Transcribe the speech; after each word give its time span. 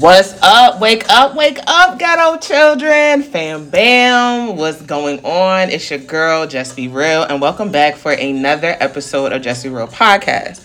What's 0.00 0.40
up? 0.40 0.80
Wake 0.80 1.08
up, 1.10 1.34
wake 1.34 1.58
up, 1.66 1.98
ghetto 1.98 2.38
children. 2.38 3.22
Fam 3.24 3.68
bam. 3.68 4.56
What's 4.56 4.80
going 4.82 5.24
on? 5.24 5.70
It's 5.70 5.90
your 5.90 5.98
girl, 5.98 6.46
Just 6.46 6.76
Be 6.76 6.86
Real, 6.86 7.24
and 7.24 7.40
welcome 7.40 7.72
back 7.72 7.96
for 7.96 8.12
another 8.12 8.76
episode 8.78 9.32
of 9.32 9.42
Just 9.42 9.64
Be 9.64 9.68
Real 9.68 9.88
podcast. 9.88 10.62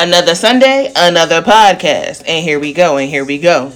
Another 0.00 0.36
Sunday, 0.36 0.92
another 0.94 1.42
podcast. 1.42 2.22
And 2.28 2.44
here 2.44 2.60
we 2.60 2.72
go, 2.72 2.98
and 2.98 3.10
here 3.10 3.24
we 3.24 3.36
go. 3.36 3.72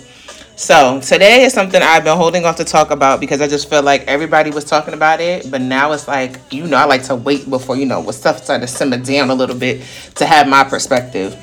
So, 0.54 1.00
today 1.00 1.42
is 1.42 1.52
something 1.52 1.82
I've 1.82 2.04
been 2.04 2.16
holding 2.16 2.44
off 2.44 2.54
to 2.58 2.64
talk 2.64 2.92
about 2.92 3.18
because 3.18 3.40
I 3.40 3.48
just 3.48 3.68
feel 3.68 3.82
like 3.82 4.02
everybody 4.02 4.52
was 4.52 4.64
talking 4.64 4.94
about 4.94 5.20
it, 5.20 5.50
but 5.50 5.60
now 5.60 5.90
it's 5.90 6.06
like, 6.06 6.38
you 6.52 6.68
know, 6.68 6.76
I 6.76 6.84
like 6.84 7.02
to 7.06 7.16
wait 7.16 7.50
before, 7.50 7.74
you 7.74 7.86
know, 7.86 8.00
when 8.00 8.12
stuff 8.12 8.44
started 8.44 8.68
to 8.68 8.72
simmer 8.72 8.98
down 8.98 9.30
a 9.30 9.34
little 9.34 9.58
bit 9.58 9.82
to 10.14 10.24
have 10.24 10.46
my 10.46 10.62
perspective. 10.62 11.34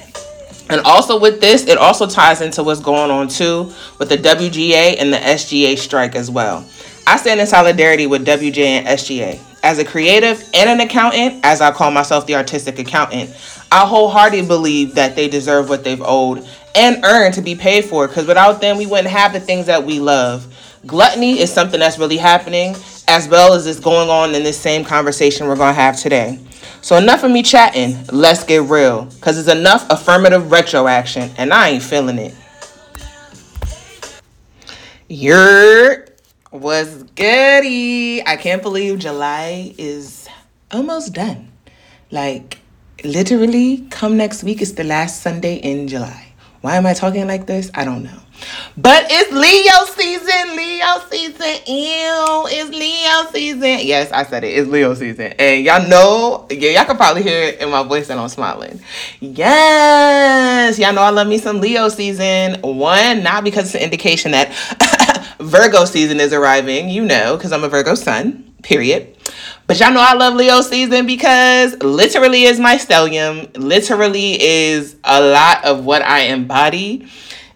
And 0.70 0.80
also 0.86 1.20
with 1.20 1.42
this, 1.42 1.68
it 1.68 1.78
also 1.78 2.08
ties 2.08 2.40
into 2.40 2.64
what's 2.64 2.80
going 2.80 3.12
on 3.12 3.28
too 3.28 3.74
with 3.98 4.08
the 4.08 4.16
WGA 4.16 4.96
and 4.98 5.12
the 5.12 5.18
SGA 5.18 5.78
strike 5.78 6.16
as 6.16 6.32
well. 6.32 6.66
I 7.06 7.18
stand 7.18 7.42
in 7.42 7.48
solidarity 7.48 8.08
with 8.08 8.26
WGA 8.26 8.66
and 8.66 8.88
SGA. 8.88 9.42
As 9.62 9.78
a 9.78 9.84
creative 9.84 10.42
and 10.54 10.70
an 10.70 10.80
accountant, 10.80 11.44
as 11.44 11.60
I 11.60 11.72
call 11.72 11.92
myself 11.92 12.26
the 12.28 12.36
artistic 12.36 12.80
accountant, 12.80 13.36
I 13.72 13.86
wholeheartedly 13.86 14.48
believe 14.48 14.96
that 14.96 15.16
they 15.16 15.28
deserve 15.28 15.70
what 15.70 15.84
they've 15.84 16.02
owed 16.02 16.48
and 16.76 17.04
earned 17.04 17.36
to 17.36 17.42
be 17.42 17.56
paid 17.56 17.86
for 17.86 18.08
because 18.08 18.26
without 18.26 18.62
them, 18.62 18.78
we 18.78 18.86
wouldn't 18.86 19.10
have 19.10 19.34
the 19.34 19.40
things 19.40 19.68
that 19.68 19.84
we 19.84 20.00
love. 20.00 20.56
Gluttony 20.86 21.40
is 21.40 21.52
something 21.52 21.80
that's 21.80 22.00
really 22.00 22.18
happening, 22.18 22.76
as 23.08 23.28
well 23.28 23.54
as 23.54 23.68
is 23.68 23.80
going 23.80 24.10
on 24.10 24.34
in 24.34 24.44
this 24.44 24.60
same 24.60 24.86
conversation 24.86 25.48
we're 25.48 25.56
going 25.56 25.76
to 25.76 25.82
have 25.82 26.00
today. 26.00 26.40
So 26.82 26.96
enough 26.96 27.24
of 27.24 27.32
me 27.32 27.44
chatting. 27.44 27.98
Let's 28.12 28.44
get 28.44 28.64
real. 28.64 29.10
Cause 29.20 29.38
it's 29.38 29.50
enough 29.50 29.86
affirmative 29.90 30.52
retro 30.52 30.88
action, 30.88 31.30
and 31.38 31.54
I 31.54 31.70
ain't 31.70 31.84
feeling 31.84 32.18
it. 32.18 32.34
Yer 35.10 36.06
was 36.52 37.04
goody. 37.16 38.26
I 38.26 38.38
can't 38.38 38.62
believe 38.62 39.00
July 39.00 39.74
is 39.78 40.28
almost 40.72 41.14
done. 41.14 41.52
Like 42.12 42.59
literally, 43.04 43.86
come 43.90 44.18
next 44.18 44.44
week 44.44 44.62
is 44.62 44.76
the 44.76 44.84
last 44.84 45.22
Sunday 45.22 45.56
in 45.56 45.88
July. 45.88 46.34
Why 46.62 46.76
am 46.76 46.86
I 46.86 46.94
talking 46.94 47.28
like 47.28 47.46
this? 47.46 47.72
I 47.74 47.86
don't 47.86 48.04
know. 48.04 48.20
But 48.78 49.08
it's 49.10 49.32
Leo 49.32 49.86
season, 49.96 50.56
Leo 50.56 51.00
season. 51.10 51.62
Ew, 51.68 52.48
it's 52.50 52.70
Leo 52.70 53.32
season. 53.32 53.86
Yes, 53.86 54.12
I 54.12 54.24
said 54.24 54.44
it. 54.44 54.58
It's 54.58 54.70
Leo 54.70 54.94
season. 54.94 55.34
And 55.40 55.66
y'all 55.66 55.88
know, 55.88 56.48
yeah, 56.50 56.72
y'all 56.72 56.86
can 56.86 56.96
probably 56.96 57.24
hear 57.24 57.44
it 57.44 57.60
in 57.60 57.70
my 57.70 57.84
voice 57.84 58.08
that 58.08 58.18
I'm 58.18 58.30
smiling. 58.30 58.80
Yes, 59.20 60.80
y'all 60.80 60.94
know 60.94 61.02
I 61.02 61.10
love 61.10 61.28
me 61.28 61.38
some 61.40 61.60
Leo 61.60 61.90
season. 61.90 62.62
One, 62.62 63.24
not 63.24 63.44
because 63.44 63.66
it's 63.66 63.76
an 63.76 63.82
indication 63.82 64.32
that 64.32 64.54
Virgo 65.40 65.86
season 65.86 66.20
is 66.20 66.32
arriving, 66.32 66.90
you 66.90 67.04
know, 67.04 67.36
because 67.36 67.52
I'm 67.52 67.64
a 67.64 67.70
Virgo 67.70 67.96
sun, 67.96 68.54
period. 68.64 69.16
But 69.68 69.80
y'all 69.80 69.94
know 69.94 70.02
I 70.02 70.14
love 70.14 70.34
Leo 70.34 70.62
season 70.62 71.06
because 71.06 71.76
literally 71.84 72.44
is 72.44 72.60
my 72.60 72.76
stellium, 72.76 73.56
literally 73.56 74.42
is 74.42 74.96
a 75.04 75.22
lot 75.22 75.64
of 75.64 75.86
what 75.86 76.02
I 76.02 76.22
embody 76.22 77.08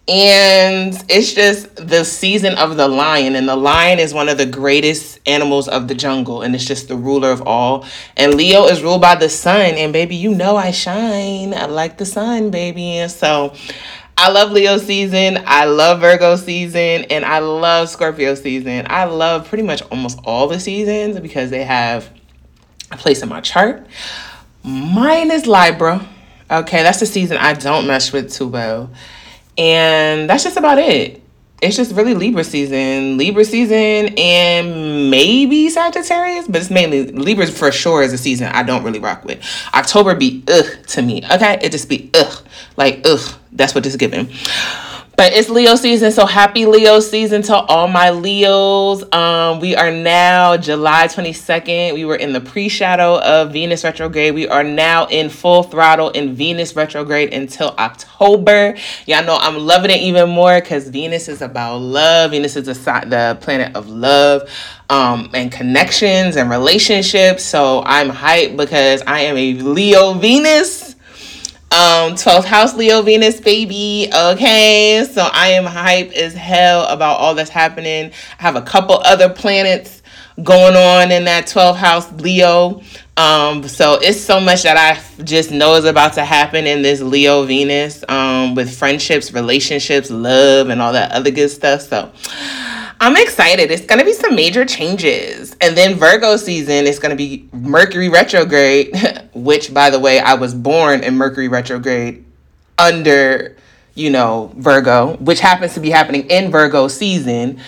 and 0.05 1.01
it's 1.07 1.31
just 1.31 1.77
the 1.77 2.03
season 2.03 2.57
of 2.57 2.75
the 2.75 2.89
lion 2.89 3.35
and 3.37 3.47
the 3.47 3.55
lion 3.55 3.99
is 3.99 4.13
one 4.13 4.27
of 4.27 4.37
the 4.37 4.45
greatest 4.45 5.17
animals 5.25 5.69
of 5.69 5.87
the 5.87 5.95
jungle 5.95 6.41
and 6.41 6.53
it's 6.53 6.65
just 6.65 6.89
the 6.89 6.97
ruler 6.97 7.31
of 7.31 7.47
all. 7.47 7.85
And 8.17 8.33
leo 8.35 8.65
is 8.65 8.83
ruled 8.83 8.99
by 8.99 9.15
the 9.15 9.29
sun 9.29 9.75
and 9.75 9.93
baby 9.93 10.17
you 10.17 10.35
know 10.35 10.57
i 10.57 10.71
shine. 10.71 11.53
I 11.53 11.67
like 11.67 11.97
the 11.97 12.05
sun 12.05 12.51
baby. 12.51 12.97
And 12.97 13.09
so 13.09 13.53
i 14.17 14.29
love 14.29 14.51
leo 14.51 14.77
season. 14.77 15.41
I 15.45 15.65
love 15.65 16.01
virgo 16.01 16.35
season 16.35 17.05
and 17.09 17.23
i 17.23 17.39
love 17.39 17.87
scorpio 17.87 18.35
season. 18.35 18.85
I 18.89 19.05
love 19.05 19.47
pretty 19.47 19.63
much 19.63 19.83
almost 19.83 20.19
all 20.25 20.49
the 20.49 20.59
seasons 20.59 21.17
because 21.21 21.49
they 21.49 21.63
have 21.63 22.09
a 22.91 22.97
place 22.97 23.23
in 23.23 23.29
my 23.29 23.39
chart. 23.39 23.87
Mine 24.65 25.31
is 25.31 25.47
libra. 25.47 26.05
Okay 26.51 26.83
that's 26.83 26.99
the 26.99 27.05
season 27.05 27.37
i 27.37 27.53
don't 27.53 27.87
mesh 27.87 28.11
with 28.11 28.33
too 28.33 28.49
well 28.49 28.91
and 29.57 30.29
that's 30.29 30.43
just 30.43 30.57
about 30.57 30.79
it. 30.79 31.21
It's 31.61 31.77
just 31.77 31.95
really 31.95 32.13
Libra 32.13 32.43
season, 32.43 33.17
Libra 33.17 33.45
season, 33.45 34.13
and 34.17 35.09
maybe 35.09 35.69
Sagittarius, 35.69 36.45
but 36.45 36.57
it's 36.57 36.69
mainly 36.69 37.05
Libra 37.05 37.47
for 37.47 37.71
sure 37.71 38.01
is 38.01 38.11
a 38.11 38.17
season 38.17 38.47
I 38.47 38.63
don't 38.63 38.83
really 38.83 38.99
rock 38.99 39.23
with. 39.23 39.41
October 39.73 40.13
be 40.13 40.43
ugh 40.49 40.65
to 40.87 41.01
me, 41.01 41.23
okay? 41.31 41.59
It 41.61 41.71
just 41.71 41.87
be 41.87 42.09
ugh, 42.15 42.43
like 42.75 43.01
ugh. 43.05 43.33
That's 43.53 43.73
what 43.73 43.85
it's 43.85 43.95
giving. 43.95 44.29
But 45.15 45.33
it's 45.33 45.47
Leo 45.47 45.75
season, 45.75 46.11
so 46.11 46.25
happy 46.25 46.65
Leo 46.65 46.99
season 46.99 47.43
to 47.43 47.55
all 47.55 47.87
my 47.87 48.09
Leos. 48.09 49.03
Um, 49.13 49.59
we 49.59 49.75
are 49.75 49.91
now 49.91 50.57
July 50.57 51.07
22nd. 51.07 51.93
We 51.93 52.03
were 52.03 52.15
in 52.15 52.33
the 52.33 52.41
pre-shadow 52.41 53.21
of 53.21 53.53
Venus 53.53 53.83
retrograde. 53.83 54.33
We 54.33 54.47
are 54.47 54.63
now 54.63 55.05
in 55.05 55.29
full 55.29 55.61
throttle 55.61 56.09
in 56.09 56.33
Venus 56.33 56.75
retrograde 56.75 57.31
until 57.31 57.75
October. 57.77 58.75
Y'all 59.05 59.23
know 59.23 59.37
I'm 59.39 59.59
loving 59.59 59.91
it 59.91 60.01
even 60.01 60.29
more 60.29 60.59
because 60.59 60.89
Venus 60.89 61.27
is 61.27 61.43
about 61.43 61.77
love. 61.77 62.31
Venus 62.31 62.55
is 62.55 62.65
the, 62.65 62.73
the 62.73 63.37
planet 63.39 63.75
of 63.75 63.87
love 63.89 64.49
um, 64.89 65.29
and 65.35 65.51
connections 65.51 66.37
and 66.37 66.49
relationships. 66.49 67.43
So 67.43 67.83
I'm 67.85 68.09
hyped 68.09 68.57
because 68.57 69.03
I 69.05 69.21
am 69.21 69.37
a 69.37 69.53
Leo 69.53 70.13
Venus. 70.13 70.82
Um, 71.73 72.13
12th 72.13 72.43
house 72.43 72.75
Leo 72.75 73.01
Venus 73.01 73.39
baby. 73.39 74.07
Okay. 74.15 75.07
So 75.11 75.27
I 75.33 75.53
am 75.53 75.65
hype 75.65 76.11
as 76.11 76.35
hell 76.35 76.85
about 76.85 77.17
all 77.17 77.33
that's 77.33 77.49
happening. 77.49 78.11
I 78.37 78.43
have 78.43 78.55
a 78.55 78.61
couple 78.61 78.99
other 79.03 79.27
planets 79.27 80.03
going 80.43 80.75
on 80.75 81.11
in 81.11 81.25
that 81.25 81.47
12th 81.47 81.77
house 81.77 82.11
Leo. 82.11 82.83
Um, 83.17 83.67
so 83.67 83.95
it's 83.95 84.21
so 84.21 84.39
much 84.39 84.61
that 84.63 84.77
I 84.77 85.23
just 85.23 85.49
know 85.49 85.73
is 85.73 85.85
about 85.85 86.13
to 86.13 86.25
happen 86.25 86.67
in 86.67 86.83
this 86.83 87.01
Leo 87.01 87.43
Venus 87.43 88.03
um, 88.07 88.53
with 88.53 88.77
friendships, 88.77 89.33
relationships, 89.33 90.11
love, 90.11 90.69
and 90.69 90.79
all 90.79 90.93
that 90.93 91.11
other 91.11 91.31
good 91.31 91.49
stuff. 91.49 91.81
So 91.81 92.11
I'm 93.03 93.17
excited. 93.17 93.69
It's 93.69 93.85
going 93.85 93.99
to 93.99 94.05
be 94.05 94.13
some 94.13 94.33
major 94.33 94.63
changes. 94.63 95.57
And 95.59 95.75
then 95.75 95.95
Virgo 95.95 96.37
season 96.37 96.87
is 96.87 96.99
going 96.99 97.09
to 97.09 97.17
be 97.17 97.49
Mercury 97.51 98.07
retrograde, 98.07 98.95
which, 99.33 99.73
by 99.73 99.89
the 99.89 99.99
way, 99.99 100.21
I 100.21 100.35
was 100.35 100.53
born 100.53 101.03
in 101.03 101.17
Mercury 101.17 101.49
retrograde 101.49 102.23
under, 102.77 103.57
you 103.93 104.09
know, 104.09 104.53
Virgo, 104.55 105.17
which 105.17 105.41
happens 105.41 105.73
to 105.73 105.81
be 105.81 105.89
happening 105.89 106.29
in 106.29 106.49
Virgo 106.49 106.87
season 106.87 107.59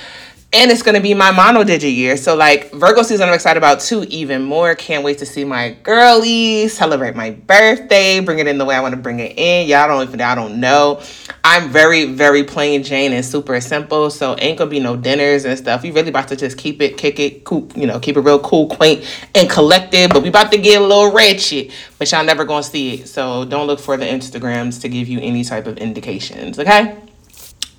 and 0.56 0.72
it's 0.72 0.82
going 0.82 0.96
to 0.96 1.02
be 1.02 1.14
my 1.14 1.32
mono 1.32 1.66
digit 1.66 1.92
year. 1.92 2.16
So 2.16 2.36
like 2.36 2.72
Virgo 2.72 3.04
season, 3.04 3.28
I'm 3.28 3.34
excited 3.34 3.58
about 3.58 3.82
too. 3.82 4.04
Even 4.04 4.44
more, 4.44 4.74
can't 4.74 5.04
wait 5.04 5.18
to 5.18 5.26
see 5.26 5.44
my 5.44 5.76
girlies 5.84 6.74
celebrate 6.74 7.16
my 7.16 7.32
birthday, 7.32 8.22
bring 8.22 8.40
it 8.40 8.48
in 8.48 8.58
the 8.58 8.64
way 8.64 8.76
I 8.76 8.80
want 8.80 8.94
to 8.94 9.02
bring 9.02 9.20
it 9.20 9.38
in. 9.38 9.68
Y'all 9.68 9.88
don't 9.88 10.08
even 10.08 10.22
I 10.22 10.34
don't 10.34 10.62
know. 10.62 11.02
I'm 11.48 11.70
very 11.70 12.06
very 12.06 12.44
plain 12.44 12.82
Jane 12.82 13.14
and 13.14 13.24
super 13.24 13.62
simple, 13.62 14.10
so 14.10 14.36
ain't 14.40 14.58
gonna 14.58 14.72
be 14.72 14.80
no 14.80 14.96
dinners 14.96 15.46
and 15.46 15.56
stuff. 15.56 15.84
We 15.84 15.92
really 15.92 16.10
about 16.10 16.28
to 16.30 16.36
just 16.36 16.58
keep 16.58 16.82
it, 16.82 16.98
kick 16.98 17.20
it, 17.20 17.44
cool, 17.44 17.70
you 17.76 17.86
know, 17.86 18.00
keep 18.00 18.18
it 18.18 18.22
real 18.22 18.40
cool, 18.40 18.68
quaint, 18.68 19.06
and 19.36 19.48
collected. 19.48 20.12
But 20.12 20.24
we 20.24 20.30
about 20.30 20.52
to 20.54 20.58
get 20.58 20.82
a 20.82 20.84
little 20.84 21.12
ratchet, 21.12 21.72
but 22.00 22.12
y'all 22.12 22.26
never 22.26 22.46
gonna 22.46 22.64
see 22.64 22.96
it. 22.96 23.08
So 23.08 23.46
don't 23.46 23.68
look 23.68 23.80
for 23.80 23.96
the 23.96 24.06
Instagrams 24.06 24.82
to 24.82 24.90
give 24.90 25.08
you 25.08 25.20
any 25.20 25.44
type 25.44 25.68
of 25.68 25.78
indications. 25.78 26.58
Okay. 26.58 26.98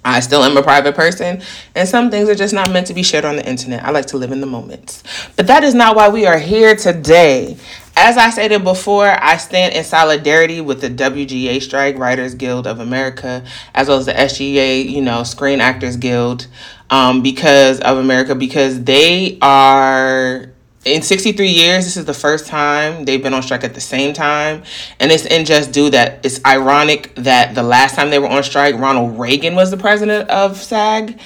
I 0.05 0.21
still 0.21 0.45
am 0.45 0.57
a 0.57 0.63
private 0.63 0.95
person, 0.95 1.43
and 1.75 1.89
some 1.89 2.13
things 2.13 2.29
are 2.29 2.37
just 2.37 2.55
not 2.55 2.71
meant 2.71 2.87
to 2.87 2.95
be 2.95 3.03
shared 3.03 3.25
on 3.25 3.35
the 3.35 3.45
internet. 3.45 3.83
I 3.83 3.91
like 3.91 4.07
to 4.07 4.17
live 4.17 4.31
in 4.31 4.41
the 4.41 4.47
moments. 4.47 5.03
But 5.35 5.49
that 5.49 5.65
is 5.65 5.75
not 5.75 5.97
why 5.97 6.09
we 6.09 6.27
are 6.27 6.39
here 6.39 6.77
today. 6.77 7.57
As 7.99 8.19
I 8.19 8.29
stated 8.29 8.63
before, 8.63 9.07
I 9.09 9.39
stand 9.39 9.75
in 9.75 9.83
solidarity 9.83 10.61
with 10.61 10.83
the 10.83 10.91
WGA 10.91 11.63
strike, 11.63 11.97
Writers 11.97 12.35
Guild 12.35 12.67
of 12.67 12.79
America, 12.79 13.43
as 13.75 13.89
well 13.89 13.97
as 13.97 14.05
the 14.05 14.13
SGA, 14.13 14.87
you 14.87 15.01
know, 15.01 15.23
Screen 15.23 15.63
Actors 15.63 15.97
Guild, 15.97 16.47
um, 16.91 17.23
because 17.23 17.81
of 17.81 17.97
America, 17.97 18.35
because 18.35 18.85
they 18.85 19.39
are 19.41 20.53
in 20.85 21.03
63 21.03 21.49
years, 21.49 21.85
this 21.85 21.97
is 21.97 22.05
the 22.05 22.15
first 22.15 22.47
time 22.47 23.05
they've 23.07 23.23
been 23.23 23.35
on 23.35 23.43
strike 23.43 23.65
at 23.65 23.75
the 23.75 23.81
same 23.81 24.13
time. 24.13 24.63
And 25.01 25.11
it's 25.11 25.27
in 25.27 25.45
just 25.45 25.73
due 25.73 25.91
that 25.91 26.25
it's 26.25 26.43
ironic 26.45 27.13
that 27.17 27.55
the 27.55 27.65
last 27.65 27.97
time 27.97 28.11
they 28.11 28.21
were 28.21 28.29
on 28.29 28.43
strike, 28.45 28.77
Ronald 28.77 29.19
Reagan 29.19 29.57
was 29.57 29.73
the 29.73 29.77
president 29.77 30.31
of 30.31 30.59
SAG. 30.59 31.19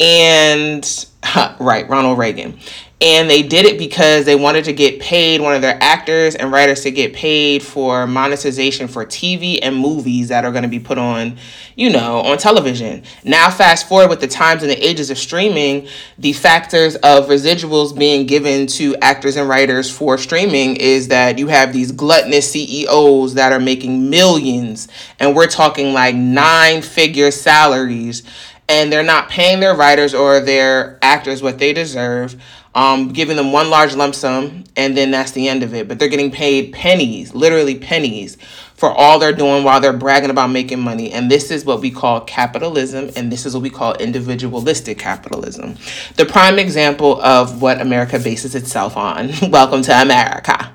And, 0.00 1.06
right, 1.60 1.88
Ronald 1.88 2.18
Reagan. 2.18 2.58
And 3.04 3.28
they 3.28 3.42
did 3.42 3.66
it 3.66 3.76
because 3.76 4.24
they 4.24 4.34
wanted 4.34 4.64
to 4.64 4.72
get 4.72 4.98
paid 4.98 5.38
one 5.38 5.54
of 5.54 5.60
their 5.60 5.76
actors 5.82 6.34
and 6.36 6.50
writers 6.50 6.80
to 6.80 6.90
get 6.90 7.12
paid 7.12 7.62
for 7.62 8.06
monetization 8.06 8.88
for 8.88 9.04
TV 9.04 9.58
and 9.60 9.76
movies 9.76 10.28
that 10.28 10.42
are 10.46 10.50
going 10.50 10.62
to 10.62 10.70
be 10.70 10.80
put 10.80 10.96
on, 10.96 11.36
you 11.76 11.90
know, 11.90 12.22
on 12.22 12.38
television. 12.38 13.02
Now 13.22 13.50
fast 13.50 13.90
forward 13.90 14.08
with 14.08 14.20
the 14.22 14.26
times 14.26 14.62
and 14.62 14.70
the 14.70 14.82
ages 14.82 15.10
of 15.10 15.18
streaming, 15.18 15.86
the 16.16 16.32
factors 16.32 16.96
of 16.96 17.26
residuals 17.26 17.94
being 17.94 18.24
given 18.24 18.66
to 18.68 18.96
actors 19.02 19.36
and 19.36 19.50
writers 19.50 19.90
for 19.90 20.16
streaming 20.16 20.76
is 20.76 21.08
that 21.08 21.38
you 21.38 21.48
have 21.48 21.74
these 21.74 21.92
gluttonous 21.92 22.50
CEOs 22.52 23.34
that 23.34 23.52
are 23.52 23.60
making 23.60 24.08
millions 24.08 24.88
and 25.20 25.36
we're 25.36 25.46
talking 25.46 25.92
like 25.92 26.14
nine 26.14 26.80
figure 26.80 27.30
salaries 27.30 28.22
and 28.66 28.90
they're 28.90 29.02
not 29.02 29.28
paying 29.28 29.60
their 29.60 29.74
writers 29.74 30.14
or 30.14 30.40
their 30.40 30.98
actors 31.02 31.42
what 31.42 31.58
they 31.58 31.74
deserve 31.74 32.40
um, 32.74 33.08
giving 33.08 33.36
them 33.36 33.52
one 33.52 33.70
large 33.70 33.94
lump 33.94 34.14
sum, 34.14 34.64
and 34.76 34.96
then 34.96 35.10
that's 35.10 35.30
the 35.32 35.48
end 35.48 35.62
of 35.62 35.74
it. 35.74 35.86
But 35.88 35.98
they're 35.98 36.08
getting 36.08 36.30
paid 36.30 36.72
pennies, 36.72 37.34
literally 37.34 37.78
pennies, 37.78 38.36
for 38.74 38.90
all 38.90 39.18
they're 39.18 39.32
doing 39.32 39.62
while 39.62 39.80
they're 39.80 39.92
bragging 39.92 40.30
about 40.30 40.48
making 40.50 40.80
money. 40.80 41.12
And 41.12 41.30
this 41.30 41.50
is 41.50 41.64
what 41.64 41.80
we 41.80 41.90
call 41.90 42.20
capitalism, 42.22 43.10
and 43.16 43.30
this 43.30 43.46
is 43.46 43.54
what 43.54 43.62
we 43.62 43.70
call 43.70 43.94
individualistic 43.94 44.98
capitalism. 44.98 45.76
The 46.16 46.26
prime 46.26 46.58
example 46.58 47.20
of 47.22 47.62
what 47.62 47.80
America 47.80 48.18
bases 48.18 48.54
itself 48.54 48.96
on. 48.96 49.30
Welcome 49.50 49.82
to 49.82 49.92
America. 49.92 50.72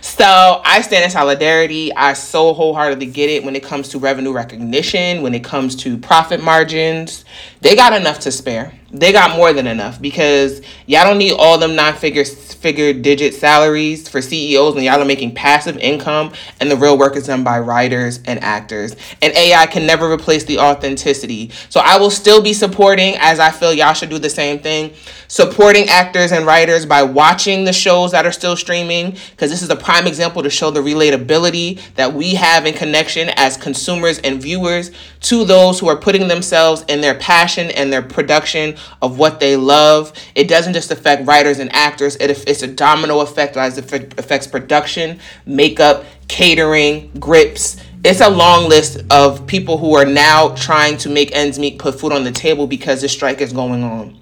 So 0.00 0.62
I 0.64 0.80
stand 0.80 1.04
in 1.04 1.10
solidarity. 1.10 1.94
I 1.94 2.14
so 2.14 2.54
wholeheartedly 2.54 3.06
get 3.06 3.28
it 3.28 3.44
when 3.44 3.54
it 3.54 3.62
comes 3.62 3.88
to 3.90 3.98
revenue 3.98 4.32
recognition, 4.32 5.22
when 5.22 5.34
it 5.34 5.44
comes 5.44 5.76
to 5.76 5.98
profit 5.98 6.42
margins. 6.42 7.24
They 7.66 7.74
got 7.74 7.94
enough 7.94 8.20
to 8.20 8.30
spare 8.30 8.72
they 8.92 9.12
got 9.12 9.36
more 9.36 9.52
than 9.52 9.66
enough 9.66 10.00
because 10.00 10.62
y'all 10.86 11.04
don't 11.04 11.18
need 11.18 11.32
all 11.32 11.58
them 11.58 11.74
nine 11.74 11.94
figure 11.94 12.24
figure 12.24 12.92
digit 12.92 13.34
salaries 13.34 14.08
for 14.08 14.22
CEOs 14.22 14.74
when 14.74 14.84
y'all 14.84 15.00
are 15.00 15.04
making 15.04 15.34
passive 15.34 15.76
income 15.78 16.32
and 16.60 16.70
the 16.70 16.76
real 16.76 16.96
work 16.96 17.16
is 17.16 17.26
done 17.26 17.42
by 17.42 17.58
writers 17.58 18.20
and 18.24 18.42
actors. 18.42 18.94
And 19.20 19.32
AI 19.34 19.66
can 19.66 19.86
never 19.86 20.10
replace 20.10 20.44
the 20.44 20.58
authenticity. 20.58 21.50
So 21.68 21.80
I 21.80 21.98
will 21.98 22.10
still 22.10 22.40
be 22.40 22.52
supporting 22.52 23.16
as 23.18 23.40
I 23.40 23.50
feel 23.50 23.72
y'all 23.72 23.92
should 23.92 24.10
do 24.10 24.18
the 24.18 24.30
same 24.30 24.60
thing, 24.60 24.94
supporting 25.28 25.88
actors 25.88 26.30
and 26.30 26.46
writers 26.46 26.86
by 26.86 27.02
watching 27.02 27.64
the 27.64 27.72
shows 27.72 28.12
that 28.12 28.24
are 28.24 28.32
still 28.32 28.56
streaming 28.56 29.16
because 29.30 29.50
this 29.50 29.62
is 29.62 29.70
a 29.70 29.76
prime 29.76 30.06
example 30.06 30.42
to 30.42 30.50
show 30.50 30.70
the 30.70 30.80
relatability 30.80 31.80
that 31.94 32.12
we 32.12 32.34
have 32.34 32.66
in 32.66 32.74
connection 32.74 33.30
as 33.36 33.56
consumers 33.56 34.18
and 34.20 34.40
viewers 34.40 34.92
to 35.20 35.44
those 35.44 35.80
who 35.80 35.88
are 35.88 35.96
putting 35.96 36.28
themselves 36.28 36.84
in 36.88 37.00
their 37.00 37.14
passion 37.16 37.55
and 37.58 37.92
their 37.92 38.02
production 38.02 38.76
of 39.02 39.18
what 39.18 39.40
they 39.40 39.56
love. 39.56 40.12
It 40.34 40.48
doesn't 40.48 40.72
just 40.72 40.90
affect 40.90 41.26
writers 41.26 41.58
and 41.58 41.72
actors, 41.74 42.16
it, 42.16 42.30
it's 42.48 42.62
a 42.62 42.66
domino 42.66 43.20
effect 43.20 43.56
it 43.56 44.18
affects 44.18 44.46
production, 44.46 45.20
makeup, 45.44 46.04
catering, 46.28 47.10
grips. 47.18 47.76
It's 48.04 48.20
a 48.20 48.30
long 48.30 48.68
list 48.68 49.02
of 49.10 49.46
people 49.46 49.78
who 49.78 49.96
are 49.96 50.04
now 50.04 50.54
trying 50.54 50.96
to 50.98 51.08
make 51.08 51.34
ends 51.34 51.58
meet, 51.58 51.78
put 51.78 51.98
food 51.98 52.12
on 52.12 52.24
the 52.24 52.32
table 52.32 52.66
because 52.66 53.00
the 53.00 53.08
strike 53.08 53.40
is 53.40 53.52
going 53.52 53.82
on. 53.82 54.16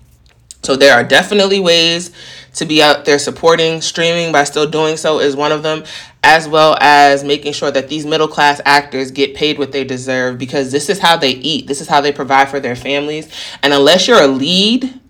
So 0.62 0.76
there 0.76 0.94
are 0.94 1.04
definitely 1.04 1.60
ways 1.60 2.10
to 2.54 2.64
be 2.64 2.82
out 2.82 3.04
there 3.04 3.18
supporting 3.18 3.82
streaming 3.82 4.32
by 4.32 4.44
still 4.44 4.66
doing 4.66 4.96
so 4.96 5.20
is 5.20 5.36
one 5.36 5.52
of 5.52 5.62
them 5.62 5.84
as 6.24 6.48
well 6.48 6.76
as 6.80 7.22
making 7.22 7.52
sure 7.52 7.70
that 7.70 7.90
these 7.90 8.06
middle 8.06 8.26
class 8.26 8.58
actors 8.64 9.10
get 9.10 9.34
paid 9.34 9.58
what 9.58 9.72
they 9.72 9.84
deserve 9.84 10.38
because 10.38 10.72
this 10.72 10.88
is 10.88 10.98
how 10.98 11.18
they 11.18 11.32
eat. 11.32 11.66
This 11.66 11.82
is 11.82 11.86
how 11.86 12.00
they 12.00 12.12
provide 12.12 12.48
for 12.48 12.58
their 12.58 12.74
families. 12.74 13.28
And 13.62 13.74
unless 13.74 14.08
you're 14.08 14.22
a 14.22 14.26
lead 14.26 15.00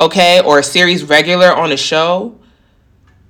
okay 0.00 0.42
or 0.42 0.58
a 0.58 0.62
series 0.62 1.02
regular 1.04 1.50
on 1.50 1.72
a 1.72 1.76
show 1.78 2.38